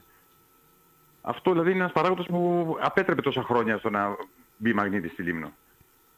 αυτό 1.22 1.52
δηλαδή 1.52 1.70
είναι 1.70 1.80
ένας 1.80 1.92
παράγοντας 1.92 2.26
που 2.26 2.78
απέτρεπε 2.82 3.22
τόσα 3.22 3.44
χρόνια 3.44 3.78
στο 3.78 3.90
να 3.90 4.16
μπει 4.58 4.74
μαγνήτη 4.74 5.08
στη 5.08 5.24
Λίμνο. 5.24 5.54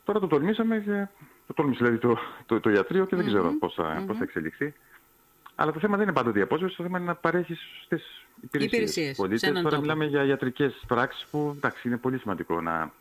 Τώρα 0.03 0.19
το 0.19 0.27
τολμήσαμε 0.27 0.79
και 0.79 1.07
το 1.53 1.61
τόλμησε 1.61 1.83
δηλαδή 1.83 2.01
το, 2.01 2.17
το, 2.45 2.59
το 2.59 2.69
ιατρείο 2.69 3.05
και 3.05 3.15
δεν 3.15 3.25
ξέρω 3.25 3.53
πώς 3.59 3.73
θα, 3.73 4.03
πώς 4.07 4.17
θα 4.17 4.23
εξελιχθεί. 4.23 4.73
Αλλά 5.55 5.71
το 5.71 5.79
θέμα 5.79 5.97
δεν 5.97 6.03
είναι 6.03 6.15
πάντοτε 6.15 6.39
η 6.39 6.41
απόσβεση, 6.41 6.75
το 6.75 6.83
θέμα 6.83 6.97
είναι 6.97 7.07
να 7.07 7.15
παρέχει 7.15 7.57
στις 7.83 8.25
υπηρεσίες. 8.41 9.15
Πολίτες. 9.15 9.51
Τώρα 9.51 9.61
τόπο. 9.61 9.81
μιλάμε 9.81 10.05
για 10.05 10.23
ιατρικές 10.23 10.83
πράξεις 10.87 11.27
που 11.31 11.53
εντάξει, 11.57 11.87
είναι 11.87 11.97
πολύ 11.97 12.17
σημαντικό 12.17 12.61
να, 12.61 12.91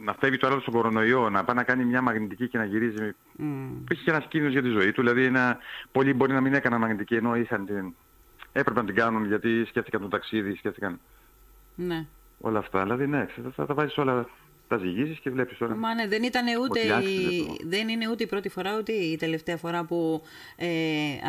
να 0.00 0.14
φεύγει 0.14 0.36
το 0.36 0.46
άλλο 0.46 0.60
στον 0.60 0.74
κορονοϊό, 0.74 1.30
να 1.30 1.44
πάει 1.44 1.56
να 1.56 1.62
κάνει 1.62 1.84
μια 1.84 2.02
μαγνητική 2.02 2.48
και 2.48 2.58
να 2.58 2.64
γυρίζει. 2.64 3.14
Mm. 3.38 3.42
Υπήρχε 3.80 4.04
και 4.04 4.10
ένας 4.10 4.26
κίνδυνος 4.26 4.52
για 4.52 4.62
τη 4.62 4.68
ζωή 4.68 4.92
του. 4.92 5.00
Δηλαδή, 5.00 5.24
ένα, 5.24 5.58
πολλοί 5.92 6.14
μπορεί 6.14 6.32
να 6.32 6.40
μην 6.40 6.54
έκαναν 6.54 6.80
μαγνητική 6.80 7.14
ενώ 7.14 7.36
είχαν 7.36 7.66
την. 7.66 7.94
έπρεπε 8.52 8.80
να 8.80 8.86
την 8.86 8.94
κάνουν 8.94 9.26
γιατί 9.26 9.64
σκέφτηκαν 9.64 10.00
το 10.00 10.08
ταξίδι, 10.08 10.54
σκέφτηκαν 10.54 11.00
ναι. 11.74 12.06
Όλα 12.40 12.58
αυτά. 12.58 12.82
Δηλαδή, 12.82 13.06
ναι, 13.06 13.26
θα 13.54 13.66
τα 13.66 13.74
βάζεις 13.74 13.98
όλα 13.98 14.28
τα 14.68 14.76
ζυγίζεις 14.76 15.18
και 15.18 15.30
βλέπεις 15.30 15.58
τώρα. 15.58 15.74
Μα 15.74 15.94
ναι, 15.94 16.06
δεν, 16.06 16.22
ήταν 16.22 16.46
ούτε 16.62 16.80
η... 16.80 17.46
δεν 17.64 17.88
είναι 17.88 18.08
ούτε 18.10 18.22
η 18.22 18.26
πρώτη 18.26 18.48
φορά, 18.48 18.78
ούτε 18.78 18.92
η 18.92 19.16
τελευταία 19.16 19.56
φορά 19.56 19.84
που 19.84 20.22
ε, 20.56 20.68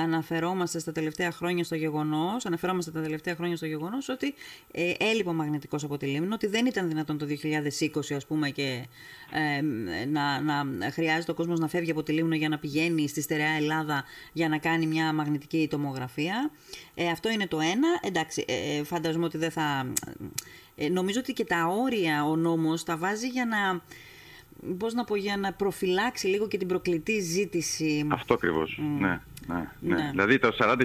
αναφερόμαστε 0.03 0.79
στα 0.79 0.91
τελευταία 0.91 1.31
χρόνια 1.31 1.63
στο 1.63 1.75
γεγονός, 1.75 2.45
αναφερόμαστε 2.45 2.91
τα 2.91 3.01
τελευταία 3.01 3.35
χρόνια 3.35 3.55
στο 3.55 3.65
γεγονός 3.65 4.09
ότι 4.09 4.33
ε, 4.71 4.91
έλειπε 4.97 5.29
ο 5.29 5.33
μαγνητικός 5.33 5.83
από 5.83 5.97
τη 5.97 6.05
Λίμνο, 6.05 6.33
ότι 6.33 6.47
δεν 6.47 6.65
ήταν 6.65 6.87
δυνατόν 6.87 7.17
το 7.17 7.25
2020 7.95 8.15
ας 8.15 8.25
πούμε 8.25 8.49
και 8.49 8.85
ε, 9.31 9.61
να, 10.05 10.41
να 10.41 10.91
χρειάζεται 10.91 11.31
ο 11.31 11.33
κόσμος 11.33 11.59
να 11.59 11.67
φεύγει 11.67 11.91
από 11.91 12.03
τη 12.03 12.11
Λίμνο 12.11 12.35
για 12.35 12.49
να 12.49 12.57
πηγαίνει 12.57 13.07
στη 13.07 13.21
στερεά 13.21 13.55
Ελλάδα 13.57 14.03
για 14.33 14.49
να 14.49 14.57
κάνει 14.57 14.87
μια 14.87 15.13
μαγνητική 15.13 15.67
τομογραφία. 15.69 16.51
Ε, 16.95 17.09
αυτό 17.09 17.29
είναι 17.29 17.47
το 17.47 17.59
ένα. 17.59 17.87
Εντάξει, 18.01 18.45
ε, 18.47 18.83
φανταζομαι 18.83 19.25
ότι 19.25 19.37
δεν 19.37 19.51
θα 19.51 19.87
ε, 20.75 20.89
νομίζω 20.89 21.19
ότι 21.19 21.33
και 21.33 21.45
τα 21.45 21.65
όρια 21.65 22.25
ο 22.25 22.35
νόμος 22.35 22.83
τα 22.83 22.97
βάζει 22.97 23.27
για 23.27 23.45
να, 23.45 23.81
πώς 24.77 24.93
να 24.93 25.03
πω, 25.03 25.15
για 25.15 25.37
να 25.37 25.53
προφυλάξει 25.53 26.27
λίγο 26.27 26.47
και 26.47 26.57
την 26.57 26.67
προκλητή 26.67 27.19
ζήτηση. 27.19 28.07
Αυτό 28.11 28.33
ακριβώς, 28.33 28.79
ναι, 28.99 29.21
ναι, 29.47 29.69
ναι, 29.79 29.95
ναι. 29.95 30.09
Δηλαδή 30.11 30.39
το 30.39 30.55
40.000 30.59 30.77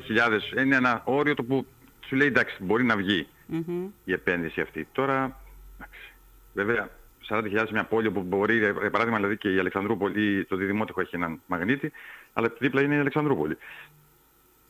είναι 0.59 0.77
ένα 0.77 1.03
όριο 1.05 1.35
το 1.35 1.43
που 1.43 1.67
σου 2.07 2.17
λέει 2.17 2.27
εντάξει 2.27 2.57
μπορεί 2.61 2.85
να 2.85 2.97
βγει 2.97 3.27
mm-hmm. 3.53 3.89
η 4.05 4.13
επένδυση 4.13 4.61
αυτή. 4.61 4.89
Τώρα, 4.93 5.41
εντάξει, 5.77 6.13
βέβαια 6.53 6.91
40.000 7.31 7.69
μια 7.73 7.85
πόλη 7.85 8.11
που 8.11 8.21
μπορεί, 8.21 8.59
για 8.59 8.75
παράδειγμα 8.75 9.17
δηλαδή 9.17 9.37
και 9.37 9.55
η 9.55 9.59
Αλεξανδρούπολη, 9.59 10.45
το 10.45 10.57
Διδημότυχο 10.57 11.01
έχει 11.01 11.17
έναν 11.17 11.41
μαγνήτη, 11.47 11.93
αλλά 12.33 12.53
δίπλα 12.59 12.83
είναι 12.83 12.95
η 12.95 12.99
Αλεξανδρούπολη. 12.99 13.57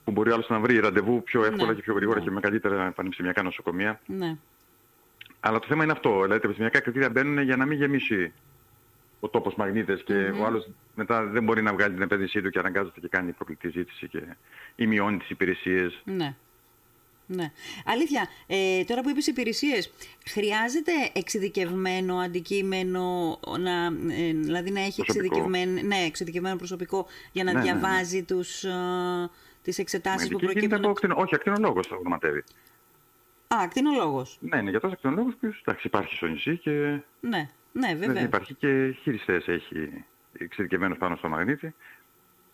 Που 0.04 0.10
μπορεί 0.10 0.30
άλλο 0.30 0.44
να 0.48 0.60
βρει 0.60 0.78
ραντεβού 0.78 1.22
πιο 1.22 1.44
εύκολα 1.44 1.68
ναι. 1.68 1.74
και 1.74 1.82
πιο 1.82 1.94
γρήγορα 1.94 2.18
ναι. 2.18 2.24
και 2.24 2.30
με 2.30 2.40
καλύτερα 2.40 2.92
πανεπιστημιακά 2.92 3.42
νοσοκομεία. 3.42 4.00
Ναι. 4.06 4.36
Αλλά 5.40 5.58
το 5.58 5.66
θέμα 5.66 5.82
είναι 5.82 5.92
αυτό. 5.92 6.10
Δηλαδή 6.10 6.40
τα 6.40 6.46
επιστημιακά 6.46 6.80
κριτήρια 6.80 7.10
μπαίνουν 7.10 7.42
για 7.42 7.56
να 7.56 7.66
μην 7.66 7.78
γεμίσει 7.78 8.32
ο 9.20 9.28
τόπος 9.28 9.54
μαγνήτες 9.54 10.02
και 10.02 10.14
mm-hmm. 10.14 10.40
ο 10.40 10.44
άλλος 10.44 10.68
μετά 10.94 11.24
δεν 11.24 11.44
μπορεί 11.44 11.62
να 11.62 11.72
βγάλει 11.72 11.94
την 11.94 12.02
επένδυσή 12.02 12.42
του 12.42 12.50
και 12.50 12.58
αναγκάζεται 12.58 13.00
και 13.00 13.08
κάνει 13.08 13.32
προκλητή 13.32 13.68
ζήτηση 13.68 14.08
και 14.08 14.22
ή 14.76 14.86
μειώνει 14.86 15.18
τις 15.18 15.30
υπηρεσίες. 15.30 16.02
Ναι. 16.04 16.34
Ναι. 17.32 17.52
Αλήθεια, 17.84 18.28
ε, 18.46 18.84
τώρα 18.84 19.00
που 19.00 19.10
είπες 19.10 19.26
υπηρεσίες, 19.26 19.92
χρειάζεται 20.26 20.92
εξειδικευμένο 21.12 22.16
αντικείμενο, 22.16 23.38
να, 23.58 23.84
ε, 24.14 24.32
δηλαδή 24.32 24.70
να 24.70 24.80
έχει 24.80 25.00
εξειδικευμένο, 25.00 25.80
ναι, 25.82 25.96
εξειδικευμένο 25.96 26.56
προσωπικό 26.56 27.06
για 27.32 27.44
να 27.44 27.52
ναι, 27.52 27.58
ναι, 27.58 27.64
ναι. 27.64 27.72
διαβάζει 27.72 28.16
ναι, 28.16 28.22
Τους, 28.22 28.64
ε, 28.64 28.70
τις 29.62 29.78
εξετάσεις 29.78 30.28
που 30.28 30.38
προκύπτουν. 30.38 30.84
Από, 30.84 30.94
όχι, 31.14 31.34
ακτινολόγος 31.34 31.88
το 31.88 31.96
γνωματεύει. 31.96 32.44
Α, 33.54 33.56
ακτινολόγος. 33.62 34.36
Ναι, 34.40 34.56
είναι 34.58 34.70
γιατρός 34.70 34.92
ακτινολόγος 34.92 35.34
που 35.40 35.46
εντάξει, 35.64 35.86
υπάρχει 35.86 36.14
στο 36.14 36.26
νησί 36.26 36.56
και 36.58 36.70
Ναι, 37.20 37.48
ναι, 37.72 37.94
βέβαια. 37.94 38.12
δεν 38.12 38.24
υπάρχει 38.24 38.54
και 38.54 38.96
χειριστές 39.02 39.48
έχει 39.48 40.04
εξειδικευμένος 40.38 40.98
πάνω 40.98 41.16
στο 41.16 41.28
μαγνήτη. 41.28 41.74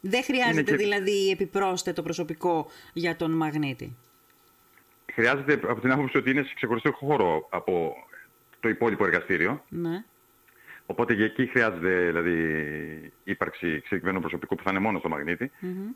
Δεν 0.01 0.23
χρειάζεται 0.25 0.53
Είναι 0.53 0.63
και- 0.71 0.77
δηλαδή 0.77 1.31
επιπρόσθετο 1.31 2.03
προσωπικό 2.03 2.67
για 2.93 3.17
τον 3.17 3.31
μαγνήτη. 3.31 3.97
Χρειάζεται 5.13 5.53
από 5.53 5.81
την 5.81 5.91
άποψη 5.93 6.17
ότι 6.17 6.31
είναι 6.31 6.43
σε 6.43 6.55
ξεχωριστό 6.55 6.93
χώρο 6.93 7.47
από 7.51 7.95
το 8.61 8.69
υπόλοιπο 8.69 9.05
εργαστήριο. 9.05 9.65
Ναι. 9.69 10.05
Οπότε 10.87 11.15
και 11.15 11.25
εκεί 11.25 11.47
χρειάζεται 11.47 12.05
δηλαδή 12.07 13.13
ύπαρξη 13.25 13.67
εξειδικευμένου 13.67 14.21
προσωπικού 14.21 14.55
που 14.55 14.63
θα 14.63 14.71
είναι 14.71 14.79
μόνο 14.79 14.99
στο 14.99 15.09
μαγνήτη. 15.09 15.51
Μμμ. 15.59 15.89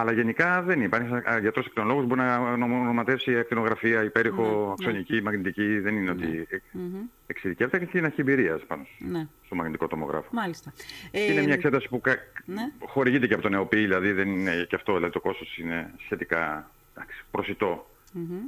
Αλλά 0.00 0.12
γενικά 0.12 0.62
δεν 0.62 0.80
υπάρχει. 0.80 1.08
Ένα 1.24 1.38
γιατρός 1.38 1.66
ακτινολόγο 1.66 2.02
μπορεί 2.02 2.20
να 2.20 2.38
ονοματεύσει 2.62 3.38
ακτινογραφία, 3.38 4.02
υπέρηχο, 4.02 4.64
Ναι, 4.66 4.72
αξονική, 4.72 5.22
μαγνητική. 5.22 5.78
Δεν 5.78 5.96
είναι 5.96 6.10
ότι 6.10 6.46
εξ- 6.50 6.64
Μμμ. 6.72 7.00
εξειδικεύεται 7.26 7.84
και 7.84 7.98
είναι 7.98 8.12
εμπειρίας 8.16 8.62
πάνω 8.66 8.86
Ναι, 8.98 9.26
στο 9.46 9.54
μαγνητικό 9.54 9.86
τομογράφο. 9.86 10.28
μάλιστα. 10.32 10.72
Είναι 11.10 11.40
Ε, 11.40 11.44
μια 11.44 11.54
εξέταση 11.54 11.88
που 11.88 12.00
κα... 12.00 12.16
ναι. 12.44 12.72
χορηγείται 12.86 13.26
και 13.26 13.34
από 13.34 13.42
τον 13.42 13.54
ΕΟΠΗ, 13.54 13.76
δηλαδή 13.76 14.12
δεν 14.12 14.28
είναι 14.28 14.64
και 14.68 14.74
αυτό, 14.76 14.94
δηλαδή 14.94 15.12
το 15.12 15.20
κόστος 15.20 15.58
είναι 15.58 15.90
σχετικά 15.98 16.70
εντάξει, 16.96 17.24
προσιτό. 17.30 17.90
μμμ. 18.12 18.38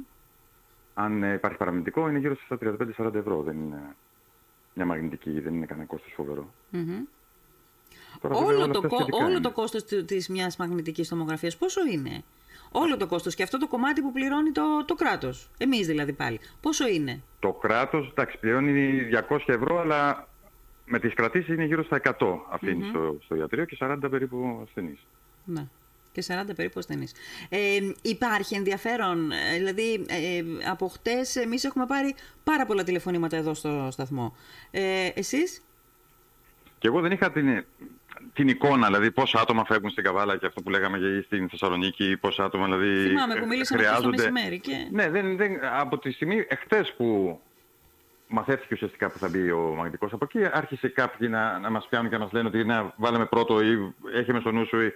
Αν 0.93 1.23
ε, 1.23 1.33
υπάρχει 1.33 1.57
παραμυντικό 1.57 2.09
είναι 2.09 2.19
γύρω 2.19 2.35
στα 2.35 2.57
35-40 2.97 3.13
ευρώ, 3.15 3.41
δεν 3.41 3.55
είναι 3.57 3.81
μια 4.73 4.85
μαγνητική, 4.85 5.39
δεν 5.39 5.53
είναι 5.53 5.65
κανένα 5.65 5.87
κόστος 5.87 6.13
φοβερό. 6.15 6.53
Μμμ. 8.13 8.19
Τώρα, 8.21 8.33
βέβαια, 8.35 8.47
Όλο, 8.49 8.63
όλα 8.63 8.71
το, 8.73 8.77
αυτά 8.77 8.87
κο- 8.87 8.95
σχετικά 8.95 9.17
όλο 9.23 9.31
είναι. 9.31 9.39
το 9.41 9.51
κόστος 9.51 9.83
του- 9.83 10.05
της 10.05 10.27
μιας 10.29 10.55
μαγνητικής 10.57 11.07
τομογραφίας 11.09 11.57
πόσο 11.57 11.81
είναι; 11.91 12.23
Όλο 12.73 12.97
το 12.97 13.07
κόστος 13.07 13.35
και 13.35 13.43
αυτό 13.43 13.57
το 13.57 13.67
κομμάτι 13.67 14.01
που 14.01 14.11
πληρώνει 14.11 14.51
το, 14.51 14.85
το 14.85 14.93
κράτος. 14.95 15.49
Εμείς 15.57 15.87
δηλαδή 15.87 16.13
πάλι. 16.13 16.39
Πόσο 16.61 16.87
είναι; 16.87 17.21
Το 17.39 17.51
κράτος, 17.53 18.07
εντάξει, 18.09 18.37
πληρώνει 18.37 19.01
200 19.29 19.53
ευρώ, 19.53 19.79
αλλά 19.79 20.27
με 20.85 20.99
τις 20.99 21.13
κρατήσεις 21.13 21.47
είναι 21.53 21.63
γύρω 21.65 21.83
στα 21.83 21.95
100 21.95 22.45
αφήνεις 22.49 22.87
στο, 22.89 23.17
στο 23.23 23.35
ιατρείο 23.35 23.65
και 23.65 23.77
40 23.79 23.97
περίπου 24.09 24.59
ασθενείς. 24.67 24.99
Ναι. 25.45 25.67
Και 26.11 26.23
40 26.27 26.55
περίπου 26.55 26.79
ασθενείς. 26.79 27.13
Ε, 27.49 27.79
υπάρχει 28.01 28.55
ενδιαφέρον, 28.55 29.31
ε, 29.31 29.57
δηλαδή 29.57 30.05
ε, 30.07 30.43
από 30.69 30.87
χτες 30.87 31.35
εμείς 31.35 31.63
έχουμε 31.63 31.85
πάρει 31.85 32.15
πάρα 32.43 32.65
πολλά 32.65 32.83
τηλεφωνήματα 32.83 33.37
εδώ 33.37 33.53
στο 33.53 33.87
σταθμό. 33.91 34.35
Ε, 34.71 35.07
εσείς, 35.15 35.61
Και 36.79 36.87
εγώ 36.87 37.01
δεν 37.01 37.11
είχα 37.11 37.31
την, 37.31 37.65
την 38.33 38.47
εικόνα, 38.47 38.85
δηλαδή 38.87 39.11
πόσα 39.11 39.39
άτομα 39.41 39.65
φεύγουν 39.65 39.89
στην 39.89 40.03
Καβάλα 40.03 40.37
και 40.37 40.45
αυτό 40.45 40.61
που 40.61 40.69
λέγαμε 40.69 40.97
και 40.97 41.21
στην 41.25 41.49
Θεσσαλονίκη, 41.49 42.17
πόσα 42.17 42.43
άτομα 42.43 42.65
δηλαδή 42.65 43.07
θυμάμαι 43.07 43.33
που 43.35 43.43
ε, 43.43 43.47
μίλησαμε 43.47 43.81
χθες 43.83 43.95
το 43.95 44.01
χρειάζονται. 44.01 44.31
μεσημέρι 44.31 44.59
και... 44.59 44.87
Ναι, 44.91 45.09
δεν, 45.09 45.37
δεν, 45.37 45.51
από 45.79 45.97
τη 45.97 46.11
στιγμή 46.11 46.45
εχθές 46.47 46.93
που 46.97 47.39
μαθαίθηκε 48.27 48.73
ουσιαστικά 48.73 49.09
που 49.11 49.17
θα 49.17 49.29
μπει 49.29 49.51
ο 49.51 49.73
μαγνητικός, 49.75 50.13
από 50.13 50.25
εκεί 50.25 50.49
άρχισε 50.53 50.87
κάποιοι 50.87 51.27
να, 51.31 51.59
να 51.59 51.69
μας 51.69 51.87
πιάνουν 51.89 52.09
και 52.09 52.17
να 52.17 52.23
μας 52.23 52.31
λένε 52.31 52.47
ότι 52.47 52.63
να 52.65 52.93
βάλαμε 52.97 53.25
πρώτο 53.25 53.61
ή 53.61 53.93
έχουμε 54.13 54.39
στο 54.39 54.51
νου 54.51 54.65
σου. 54.67 54.79
ή- 54.81 54.93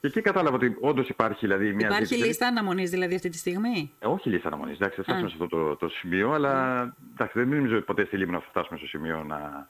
Και 0.00 0.06
εκεί 0.08 0.20
κατάλαβα 0.20 0.56
ότι 0.56 0.76
όντως 0.80 1.08
υπάρχει 1.08 1.46
δηλαδή 1.46 1.72
μια 1.72 1.86
Υπάρχει 1.86 2.04
ζήτηση. 2.04 2.26
λίστα 2.26 2.46
αναμονής 2.46 2.90
δηλαδή 2.90 3.14
αυτή 3.14 3.28
τη 3.28 3.36
στιγμή; 3.36 3.92
Ε, 3.98 4.06
όχι 4.06 4.28
λίστα 4.28 4.48
αναμονής, 4.48 4.74
εντάξει, 4.76 4.96
θα 4.96 5.02
φτάσουμε 5.02 5.26
Α. 5.26 5.30
σε 5.30 5.36
αυτό 5.40 5.56
το, 5.56 5.76
το 5.76 5.88
σημείο, 5.88 6.32
αλλά 6.32 6.80
εντάξει, 7.12 7.38
δεν 7.38 7.48
νομίζω 7.48 7.76
ότι 7.76 7.84
ποτέ 7.84 8.04
στη 8.04 8.16
Λίμνο 8.16 8.40
θα 8.40 8.46
φτάσουμε 8.50 8.78
στο 8.78 8.86
σημείο 8.86 9.24
να, 9.24 9.68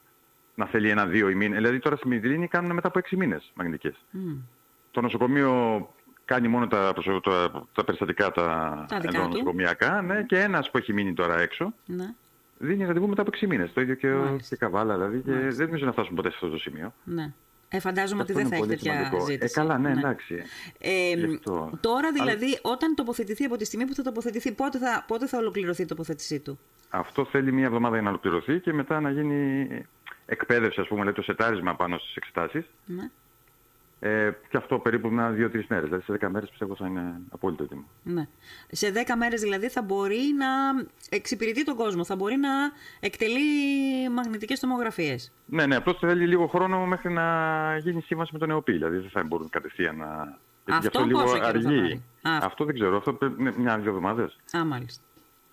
να 0.54 0.66
θέλει 0.66 0.88
ένα-δύο 0.90 1.28
ή 1.28 1.34
μήνες. 1.34 1.56
Δηλαδή 1.56 1.78
τώρα 1.78 1.96
στη 1.96 2.08
Μητρίνη 2.08 2.48
κάνουν 2.48 2.72
μετά 2.72 2.88
από 2.88 2.98
έξι 2.98 3.16
μήνες 3.16 3.50
μαγνητικές. 3.54 3.94
Μμ. 4.10 4.32
Το 4.90 5.00
νοσοκομείο 5.00 5.88
κάνει 6.24 6.48
μόνο 6.48 6.66
τα, 6.66 6.90
προσω- 6.92 7.20
τα, 7.22 7.66
τα 7.72 7.84
περιστατικά 7.84 8.30
τα, 8.30 8.84
Τα 8.88 9.00
δικά 9.00 9.22
του. 9.22 9.28
νοσοκομιακά 9.28 10.02
ναι, 10.02 10.22
και 10.22 10.40
ένας 10.40 10.70
που 10.70 10.78
έχει 10.78 10.92
μείνει 10.92 11.12
τώρα 11.14 11.40
έξω 11.40 11.74
Ναι, 11.86 12.14
δίνει 12.58 12.84
ραντεβού 12.84 13.08
μετά 13.08 13.22
από 13.22 13.30
6 13.40 13.46
μήνες. 13.46 13.72
Το 13.72 13.80
ίδιο 13.80 13.94
και, 13.94 14.10
ο- 14.12 14.18
Μάλιστα. 14.24 14.48
και 14.48 14.54
η 14.54 14.58
Καβάλα 14.58 14.94
δηλαδή 14.94 15.20
και 15.20 15.30
Μάλιστα. 15.30 15.50
δεν 15.56 15.66
νομίζω 15.66 15.84
να 15.86 15.92
φτάσουμε 15.92 16.16
ποτέ 16.16 16.28
σε 16.30 16.34
αυτό 16.34 16.48
το 16.48 16.58
σημείο. 16.58 16.94
ναι. 17.04 17.32
Ε, 17.74 17.80
φαντάζομαι 17.80 18.22
ότι 18.22 18.32
Αυτό 18.32 18.42
δεν 18.48 18.52
είναι 18.52 18.56
θα 18.56 18.56
έχει 18.56 18.66
πολύ 18.66 18.76
τέτοια 18.78 18.92
σημαντικό. 18.92 19.24
ζήτηση. 19.30 19.52
Ε, 19.56 19.60
καλά, 19.60 19.78
ναι, 19.78 19.90
εντάξει. 19.90 20.42
Ε, 20.78 21.12
Γι' 21.14 21.24
αυτό. 21.34 21.70
τώρα 21.80 22.12
δηλαδή, 22.12 22.58
όταν 22.62 22.94
τοποθετηθεί 22.94 23.44
από 23.44 23.56
τη 23.56 23.64
στιγμή 23.64 23.86
που 23.86 23.94
θα 23.94 24.02
τοποθετηθεί, 24.02 24.52
πότε 24.52 24.78
θα, 24.78 25.04
πότε 25.08 25.26
θα 25.26 25.38
ολοκληρωθεί 25.38 25.82
η 25.82 25.84
τοποθέτησή 25.84 26.40
του; 26.40 26.58
Αυτό 26.90 27.24
θέλει 27.24 27.52
μία 27.52 27.64
εβδομάδα 27.64 27.94
για 27.94 28.02
να 28.02 28.08
ολοκληρωθεί 28.08 28.60
και 28.60 28.72
μετά 28.72 29.00
να 29.00 29.10
γίνει 29.10 29.66
εκπαίδευση, 30.32 30.80
ας 30.80 30.86
πούμε, 30.88 31.00
δηλαδή 31.00 31.16
το 31.16 31.22
σετάρισμα 31.22 31.74
πάνω 31.74 31.98
στις 31.98 32.14
εξετάσεις. 32.16 32.64
Ναι. 32.84 33.10
Ε, 34.04 34.30
και 34.48 34.56
αυτό 34.56 34.78
περίπου 34.78 35.08
μια 35.08 35.30
δύο-τρεις 35.30 35.66
μέρες. 35.66 35.84
Δηλαδή 35.84 36.04
σε 36.04 36.12
10 36.12 36.28
μέρες 36.30 36.48
πιστεύω 36.48 36.76
θα 36.76 36.86
είναι 36.86 37.20
απόλυτο 37.30 37.62
έτοιμο. 37.62 37.84
Ναι. 38.02 38.28
Σε 38.70 38.92
10 38.92 39.16
μέρες 39.16 39.40
δηλαδή 39.40 39.68
θα 39.68 39.82
μπορεί 39.82 40.34
να 40.38 40.46
εξυπηρετεί 41.08 41.64
τον 41.64 41.76
κόσμο, 41.76 42.04
θα 42.04 42.16
μπορεί 42.16 42.36
να 42.36 42.50
εκτελεί 43.00 43.40
μαγνητικές 44.10 44.60
τομογραφίες. 44.60 45.32
Ναι, 45.46 45.66
ναι, 45.66 45.76
απλώς 45.76 45.98
θέλει 45.98 46.26
λίγο 46.26 46.46
χρόνο 46.46 46.86
μέχρι 46.86 47.12
να 47.12 47.26
γίνει 47.76 48.00
σύμβαση 48.00 48.30
με 48.32 48.38
τον 48.38 48.50
ΕΟΠΗ. 48.50 48.72
Δηλαδή 48.72 48.96
δεν 48.96 49.10
θα 49.10 49.22
μπορούν 49.24 49.48
κατευθείαν 49.48 49.96
να... 49.96 50.38
Αυτό 50.64 50.80
Γι' 50.80 50.86
αυτό 50.86 51.04
λίγο 51.04 51.22
πόσο 51.22 51.34
καιρό 51.34 51.46
θα 51.46 51.52
πάρει; 51.52 51.66
αργεί. 51.66 52.02
Α. 52.22 52.38
Αυτό 52.42 52.64
δεν 52.64 52.74
ξέρω. 52.74 52.96
Αυτό 52.96 53.12
πρέπει 53.12 53.42
ναι, 53.42 53.52
μια-δύο 53.56 53.88
εβδομάδες. 53.88 54.38
Α, 54.56 54.64
μάλιστα. 54.64 55.02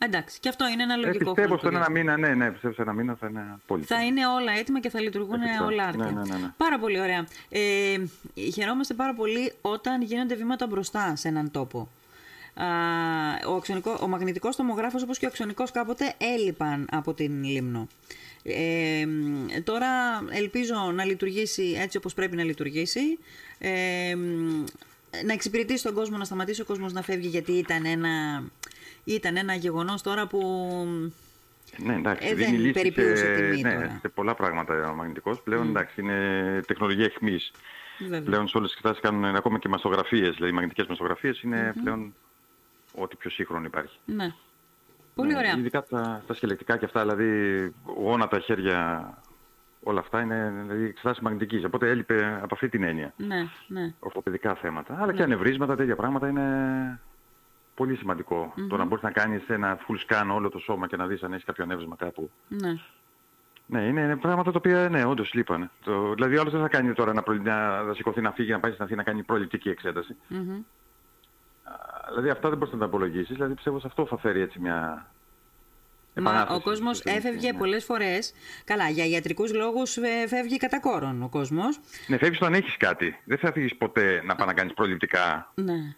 Εντάξει, 0.01 0.39
και 0.39 0.50
αυτό 0.50 0.68
είναι 0.68 0.84
ένα 0.84 0.94
Ε, 0.94 0.98
λογικό 0.98 1.18
πιστεύω 1.34 1.58
στο 1.58 1.68
χρονικό 1.68 1.82
ένα 1.84 1.91
μήνα, 1.91 2.18
ναι, 2.18 2.34
ναι, 2.36 2.51
πιστεύω 2.51 2.74
σε 2.74 2.82
ένα 2.82 2.94
μήνα 2.94 3.15
θα 3.20 3.27
είναι 3.27 3.44
απόλυτο. 3.63 3.96
Θα 3.96 4.03
είναι 4.03 4.27
όλα 4.27 4.51
έτοιμα 4.51 4.79
και 4.79 4.89
θα 4.89 5.01
λειτουργούν 5.01 5.41
Εφικτά. 5.41 5.65
όλα 5.65 5.86
άρτια. 5.86 6.03
Ναι, 6.06 6.12
ναι, 6.12 6.22
ναι, 6.34 6.38
ναι. 6.38 6.53
Πάρα 6.58 6.79
πολύ 6.79 7.00
ωραία. 7.00 7.27
Ε, 7.50 7.96
χαιρόμαστε 8.53 8.94
πάρα 8.94 9.13
πολύ 9.13 9.53
όταν 9.62 10.01
γίνονται 10.01 10.36
βήματα 10.36 10.68
μπροστά 10.68 11.15
σε 11.15 11.27
έναν 11.27 11.51
τόπο. 11.51 11.89
Α, 12.53 12.65
ο, 13.48 13.56
αξονικό, 13.56 13.98
ο 14.01 14.08
μαγνητικός 14.08 14.56
τομογράφος 14.56 15.03
όπως 15.03 15.18
και 15.18 15.25
ο 15.25 15.27
αξονικός 15.27 15.72
κάποτε 15.72 16.13
έλειπαν 16.18 16.88
από 16.91 17.13
την 17.13 17.44
Λίμνο. 17.44 17.88
Ε, 18.44 19.06
τώρα 19.63 19.88
ελπίζω 20.29 20.75
να 20.94 21.06
λειτουργήσει 21.06 21.75
έτσι 21.82 21.98
όπως 21.98 22.13
πρέπει 22.13 22.36
να 22.36 22.44
λειτουργήσει. 22.44 23.20
Ε, 23.60 24.15
να 25.25 25.34
εξυπηρετήσει 25.34 25.84
τον 25.84 25.94
κόσμο, 25.94 26.18
να 26.18 26.25
σταματήσει 26.25 26.62
ο 26.62 26.65
κόσμος 26.65 26.94
να 26.94 27.01
φεύγει 27.01 27.27
γιατί 27.27 27.51
ήταν 27.51 27.86
ένα, 27.86 28.44
ήταν 29.13 29.38
ένα 29.38 29.54
γεγονός 29.54 30.01
τώρα 30.01 30.28
που 30.28 30.39
Ναι, 31.78 31.94
εντάξει, 31.96 32.28
Ε, 32.28 32.34
δίνει 32.34 32.51
δεν 32.51 32.60
λύση 32.60 32.72
περιποιούσε 32.74 33.16
σε, 33.16 33.36
τιμή 33.36 33.62
ναι, 33.62 33.74
τώρα. 33.74 33.98
σε 34.01 34.10
πολλά 34.10 34.36
πράγματα 34.36 34.89
ο 34.89 34.94
μαγνητικός. 34.96 35.42
Πλέον 35.42 35.68
εντάξει, 35.70 36.01
είναι 36.01 36.18
τεχνολογία 36.68 37.06
εχμής. 37.06 37.51
βέβαια. 38.00 38.22
Πλέον 38.22 38.48
σε 38.48 38.58
όλες 38.58 38.70
τις 38.70 38.80
εξετάσεις 38.80 39.10
κάνουν 39.10 39.36
ακόμα 39.36 39.60
και 39.60 39.70
μαστογραφίες, 39.70 40.34
δηλαδή 40.34 40.48
οι 40.51 40.56
μαγνητικές 40.56 40.88
μαστογραφίες 40.88 41.42
είναι 41.42 41.74
πλέον 41.84 42.13
ό,τι 42.96 43.16
πιο 43.16 43.30
σύγχρονο 43.30 43.66
υπάρχει. 43.66 43.98
Ναι. 44.06 44.34
Πολύ 45.16 45.32
Ναι, 45.32 45.38
ωραία. 45.38 45.58
Ειδικά 45.58 45.84
τα, 45.84 46.24
τα 46.28 46.34
σκελετικά 46.34 46.78
και 46.78 46.86
αυτά, 46.86 47.01
δηλαδή 47.01 47.74
γόνατα, 47.86 48.39
χέρια, 48.39 49.13
όλα 49.84 50.00
αυτά 50.00 50.22
είναι 50.22 50.54
δηλαδή, 50.62 50.84
εξετάσεις 50.86 51.22
μαγνητικής. 51.24 51.63
Οπότε 51.63 51.89
έλειπε 51.89 52.39
από 52.42 52.54
αυτή 52.54 52.70
την 52.70 52.84
έννοια. 52.84 53.13
Ναι, 53.18 53.48
ναι. 53.68 53.94
Ορθοπαιδικά 54.00 54.56
θέματα. 54.56 54.98
Αλλά 55.01 55.13
και 55.13 55.24
ανεβρίσματα, 55.24 55.75
τέτοια 55.75 55.96
πράγματα 55.96 56.28
είναι 56.28 57.00
πολύ 57.79 57.95
σημαντικό. 57.95 58.53
Το 58.69 58.77
να 58.77 58.86
μπορείς 58.86 59.03
να 59.03 59.12
κάνεις 59.12 59.41
ένα 59.48 59.77
full 59.88 59.98
scan 60.07 60.27
όλο 60.33 60.50
το 60.50 60.59
σώμα 60.59 60.88
και 60.88 60.95
να 60.98 61.07
δεις 61.07 61.24
αν 61.24 61.33
έχεις 61.33 61.45
κάποιο 61.45 61.63
ανέβρισμα 61.63 61.95
κάπου. 61.95 62.29
ναι. 62.48 62.74
Ναι, 63.71 63.81
είναι, 63.81 64.01
είναι 64.01 64.15
πράγματα 64.17 64.51
τα 64.51 64.57
οποία 64.57 64.89
ναι, 64.89 65.05
όντως 65.05 65.33
λείπανε. 65.33 65.69
Το, 65.83 66.13
δηλαδή 66.13 66.38
ο 66.38 66.39
άλλος 66.41 66.53
δεν 66.53 66.62
θα 66.62 66.67
κάνει 66.67 66.93
τώρα 66.93 67.13
να, 67.13 67.21
προλη- 67.24 67.43
να, 67.45 67.81
να 67.83 67.93
σηκωθεί 67.93 68.21
να 68.21 68.31
φύγει 68.31 68.51
να 68.51 68.59
πάει 68.59 68.71
στην 68.71 68.83
Αθήνα 68.83 68.98
να 68.98 69.03
κάνει 69.03 69.24
προληπτική 69.24 69.69
εξέταση. 69.69 70.15
Μμμ. 70.27 70.51
Α, 71.63 71.74
Δηλαδή 72.09 72.29
αυτά 72.29 72.50
δεν 72.50 72.57
μπορείς 72.57 72.74
να 72.74 72.79
τα 72.79 72.86
απολογίσεις. 72.86 73.36
Δηλαδή 73.36 73.53
πιστεύω 73.53 73.79
σε 73.79 73.88
αυτό 73.88 74.05
θα 74.05 74.17
φέρει 74.17 74.41
έτσι 74.41 74.59
μια 74.59 74.75
Μα 76.15 76.21
επανάσταση 76.31 76.59
ο 76.59 76.62
κόσμος 76.62 76.98
στην- 76.98 77.15
έφευγε 77.15 77.51
ναι. 77.51 77.57
πολλές 77.57 77.86
φορές. 77.86 78.33
Καλά, 78.63 78.89
για 78.89 79.05
ιατρικούς 79.05 79.53
λόγους 79.53 79.98
φεύγει 80.27 80.57
κατά 80.57 80.79
κόρον 80.79 81.24
ο 81.24 81.29
κόσμος. 81.29 81.79
Ναι, 82.07 82.17
φεύγεις 82.17 82.38
όταν 82.41 82.53
έχεις 82.53 82.77
κάτι. 82.77 83.19
Δεν 83.25 83.38
θα 83.38 83.51
φύγεις 83.51 83.75
ποτέ 83.75 84.21
να 84.25 84.36
πάει 84.36 84.48
να 84.48 84.53
κάνεις 84.53 84.74
προληπτικά 84.74 85.51
Ναι. 85.55 85.95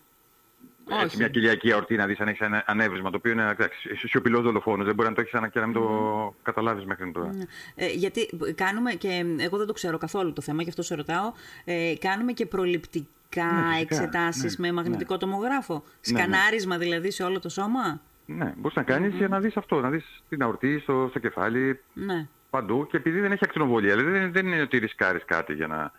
Έτσι, 0.93 1.05
Όχι. 1.05 1.17
μια 1.17 1.27
κοιλιακή 1.27 1.71
αορτή 1.71 1.95
να 1.95 2.05
δεις 2.05 2.19
αν 2.19 2.27
έχεις 2.27 2.39
ένα 2.39 2.63
ανέβρισμα 2.67 3.09
το 3.09 3.17
οποίο 3.17 3.31
είναι 3.31 3.49
εντάξει, 3.49 3.95
σιωπηλός 4.07 4.41
δολοφόνος. 4.41 4.85
Δεν 4.85 4.95
μπορεί 4.95 5.09
να 5.09 5.15
το 5.15 5.21
έχεις 5.21 5.33
ανα- 5.33 5.47
και 5.47 5.59
να 5.59 5.65
μην 5.65 5.75
το 5.75 6.35
καταλάβεις 6.43 6.85
μέχρι 6.85 7.11
τώρα. 7.11 7.31
Ε, 7.75 7.87
γιατί 7.87 8.29
κάνουμε 8.55 8.91
και. 8.91 9.25
Εγώ 9.37 9.57
δεν 9.57 9.67
το 9.67 9.73
ξέρω 9.73 9.97
καθόλου 9.97 10.33
το 10.33 10.41
θέμα, 10.41 10.61
γι' 10.63 10.69
αυτό 10.69 10.81
σε 10.81 10.95
ρωτάω. 10.95 11.31
Ε, 11.65 11.93
κάνουμε 11.99 12.31
και 12.31 12.45
προληπτικά 12.45 13.43
Ναι, 13.45 13.61
φυσικά. 13.75 13.77
εξετάσεις 13.79 14.57
Ναι, 14.57 14.67
με 14.67 14.73
μαγνητικό 14.73 15.17
τομογράφο. 15.17 15.83
Σκανάρισμα 16.01 16.77
δηλαδή 16.77 17.11
σε 17.11 17.23
όλο 17.23 17.39
το 17.39 17.49
σώμα; 17.49 18.01
Ναι, 18.25 18.53
μπορείς 18.57 18.77
να 18.77 18.83
κάνεις 18.83 19.13
για 19.15 19.27
να 19.27 19.39
δεις 19.39 19.57
αυτό, 19.57 19.79
να 19.79 19.89
δεις 19.89 20.23
την 20.29 20.43
αορτή 20.43 20.79
στο, 20.79 21.07
στο 21.09 21.19
κεφάλι, 21.19 21.79
Ναι. 21.93 22.27
παντού 22.49 22.87
και 22.87 22.97
επειδή 22.97 23.19
δεν 23.19 23.31
έχει 23.31 23.43
ακτινοβολία, 23.45 23.95
δηλαδή 23.95 24.17
δεν, 24.19 24.31
δεν 24.31 24.47
είναι 24.47 24.61
ότι 24.61 24.77
ρισκάρεις 24.77 25.25
κάτι 25.25 25.53
για 25.53 25.67
να... 25.67 25.91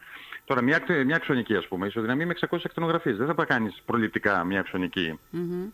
Τώρα 0.53 0.65
μια, 0.65 0.77
ακτ- 0.77 1.05
μια 1.05 1.17
αξονική 1.17 1.55
ας 1.57 1.69
πούμε, 1.69 1.87
ισοδυναμεί 1.87 2.25
με 2.27 2.33
600 2.33 2.65
ακτινογραφίες. 2.65 3.17
Δεν 3.17 3.27
θα 3.27 3.35
πάει 3.35 3.47
κάνεις 3.47 3.83
προληπτικά 3.87 4.45
μια 4.45 4.61
αξονική 4.61 5.19
Μμμ. 5.31 5.67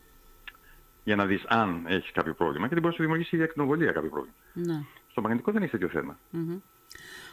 για 1.05 1.17
να 1.17 1.27
δεις 1.27 1.45
αν 1.49 1.85
έχεις 1.89 2.11
κάποιο 2.13 2.35
πρόβλημα 2.35 2.69
και 2.69 2.73
δεν 2.75 2.83
μπορεί 2.83 2.87
να 2.87 2.93
σου 3.01 3.03
δημιουργήσει 3.03 3.37
η 3.37 3.43
ακτινοβολία 3.43 3.93
κάποιο 3.93 4.11
πρόβλημα. 4.11 4.35
ναι. 4.53 4.83
Στο 5.11 5.21
μαγνητικό 5.21 5.53
δεν 5.53 5.61
έχεις 5.63 5.73
τέτοιο 5.73 5.89
θέμα. 5.89 6.19
Μμμ. 6.31 6.59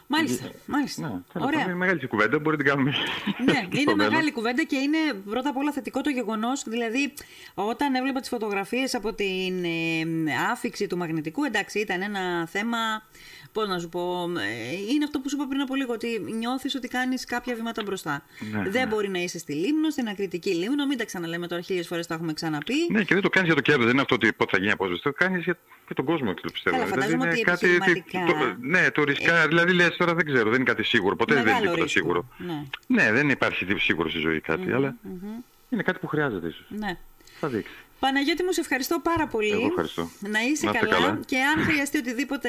Μάλιστα, 0.06 0.50
μάλιστα. 0.66 1.22
Ναι, 1.34 1.44
Ωραία. 1.44 1.62
Είναι 1.62 1.74
μεγάλη 1.74 2.06
κουβέντα, 2.06 2.38
μπορεί 2.38 2.56
να 2.56 2.62
την 2.62 2.72
κάνουμε. 2.72 2.92
ναι, 3.44 3.68
είναι 3.80 3.94
μεγάλη 3.94 4.32
κουβέντα 4.32 4.62
και 4.64 4.76
είναι 4.76 4.98
πρώτα 5.30 5.48
απ' 5.48 5.56
όλα 5.56 5.72
θετικό 5.72 6.00
το 6.00 6.10
γεγονός. 6.10 6.62
Δηλαδή, 6.66 7.12
όταν 7.54 7.94
έβλεπα 7.94 8.20
τις 8.20 8.28
φωτογραφίες 8.28 8.94
από 8.94 9.12
την 9.12 9.64
ε, 9.64 10.34
άφηξη 10.50 10.86
του 10.86 10.96
μαγνητικού, 10.96 11.44
εντάξει, 11.44 11.78
ήταν 11.78 12.02
ένα 12.02 12.46
θέμα. 12.46 12.78
Πώς 13.52 13.68
να 13.68 13.78
σου 13.78 13.88
πω, 13.88 14.30
ε, 14.38 14.72
είναι 14.92 15.04
αυτό 15.04 15.20
που 15.20 15.28
σου 15.28 15.36
είπα 15.36 15.46
πριν 15.48 15.60
από 15.60 15.74
λίγο, 15.74 15.92
ότι 15.92 16.20
νιώθεις 16.38 16.74
ότι 16.74 16.88
κάνεις 16.88 17.24
κάποια 17.24 17.54
βήματα 17.54 17.82
μπροστά. 17.82 18.22
Ναι, 18.52 18.62
δεν 18.70 18.82
ναι. 18.82 18.86
μπορεί 18.94 19.08
να 19.08 19.18
είσαι 19.18 19.38
στη 19.38 19.52
Λίμνο, 19.52 19.90
στην 19.90 20.08
ακριτική 20.08 20.50
Λίμνο, 20.54 20.86
μην 20.86 20.98
τα 20.98 21.04
ξαναλέμε 21.04 21.46
τώρα 21.46 21.62
χίλιες 21.62 21.86
φορές, 21.86 22.06
τα 22.06 22.14
έχουμε 22.14 22.32
ξαναπεί. 22.32 22.74
Ναι, 22.90 23.02
και 23.02 23.14
δεν 23.14 23.22
το 23.22 23.28
κάνεις 23.28 23.46
για 23.46 23.56
το 23.56 23.62
κέρδος. 23.62 23.84
Δεν 23.84 23.92
είναι 23.92 24.02
αυτό 24.02 24.14
ότι 24.14 24.32
πότε 24.32 24.50
θα 24.50 24.58
γίνει 24.58 24.72
απόσβεση. 24.72 25.02
Το 25.02 25.12
κάνεις 25.12 25.44
για, 25.44 25.58
για 25.86 25.94
τον 25.94 26.04
κόσμο, 26.04 26.34
πιστεύω. 26.52 26.76
Καλά, 26.76 26.88
φαντάζομαι 26.88 27.24
είναι 27.24 27.32
ότι 27.32 27.40
κάτι. 27.40 27.66
επιχειρηματικά- 27.66 28.26
το- 28.26 28.56
ναι, 28.60 28.90
το 28.90 29.04
ρισκά. 29.04 29.46
Δηλαδή 29.48 29.72
λες 29.72 29.95
τώρα 29.96 30.14
δεν 30.14 30.24
ξέρω, 30.24 30.44
δεν 30.50 30.54
είναι 30.60 30.64
κάτι 30.70 30.82
σίγουρο. 30.82 31.16
Ποτέ 31.16 31.34
δεν 31.34 31.42
είναι 31.42 31.52
Μεγάλο 31.52 31.70
τίποτα 31.70 31.82
ρίσκο. 31.84 31.98
σίγουρο. 32.00 32.26
Ναι. 32.38 32.62
Ναι, 32.86 33.12
δεν 33.12 33.28
υπάρχει 33.30 33.64
τίποτα 33.64 33.84
σίγουρο 33.84 34.08
στη 34.10 34.18
ζωή 34.18 34.40
κάτι, 34.40 34.72
αλλά 34.72 34.94
είναι 35.70 35.82
κάτι 35.82 35.98
που 35.98 36.06
χρειάζεται 36.06 36.46
ίσως. 36.46 36.66
ναι. 36.68 36.98
Θα 37.40 37.48
δείξει. 37.48 37.72
Παναγιώτη 37.98 38.42
μου, 38.44 38.52
σε 38.52 38.60
ευχαριστώ 38.60 39.00
πάρα 39.02 39.26
πολύ. 39.26 39.50
Εγώ 39.50 39.66
ευχαριστώ. 39.66 40.10
Να 40.20 40.40
είσαι 40.40 40.64
Να 40.66 40.70
είστε 40.72 40.86
καλά. 40.86 40.92
καλά. 41.06 41.20
Και 41.26 41.38
αν 41.42 41.64
χρειαστεί 41.64 41.98
οτιδήποτε 41.98 42.48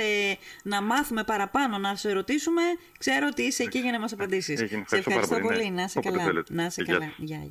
να 0.63 0.82
μάθουμε 0.82 1.24
παραπάνω, 1.24 1.77
να 1.77 1.96
σε 1.96 2.12
ρωτήσουμε, 2.12 2.62
ξέρω 3.00 3.27
ότι 3.32 3.42
είσαι 3.42 3.63
εκεί 3.63 3.80
για 3.80 3.92
να 3.92 4.00
μας 4.00 4.12
απαντήσεις. 4.13 4.62
Έγινε. 4.62 4.84
Σε 4.88 4.96
Ευχαριστώ 4.96 5.10
πάρα 5.10 5.22
ευχαριστώ 5.24 5.48
πολύ, 5.48 5.58
πολύ. 5.58 5.70
ναι. 5.70 5.75
Να 5.75 5.84
είσαι 5.84 5.98
Όποτε 5.98 6.16
καλά. 6.18 6.27
θέλετε. 6.30 6.54
Να 6.54 6.66
είσαι 6.66 6.82
Γεια 6.84 6.94
καλά. 6.94 7.06
σας. 7.06 7.13
Γεια, 7.18 7.38
γεια. 7.38 7.50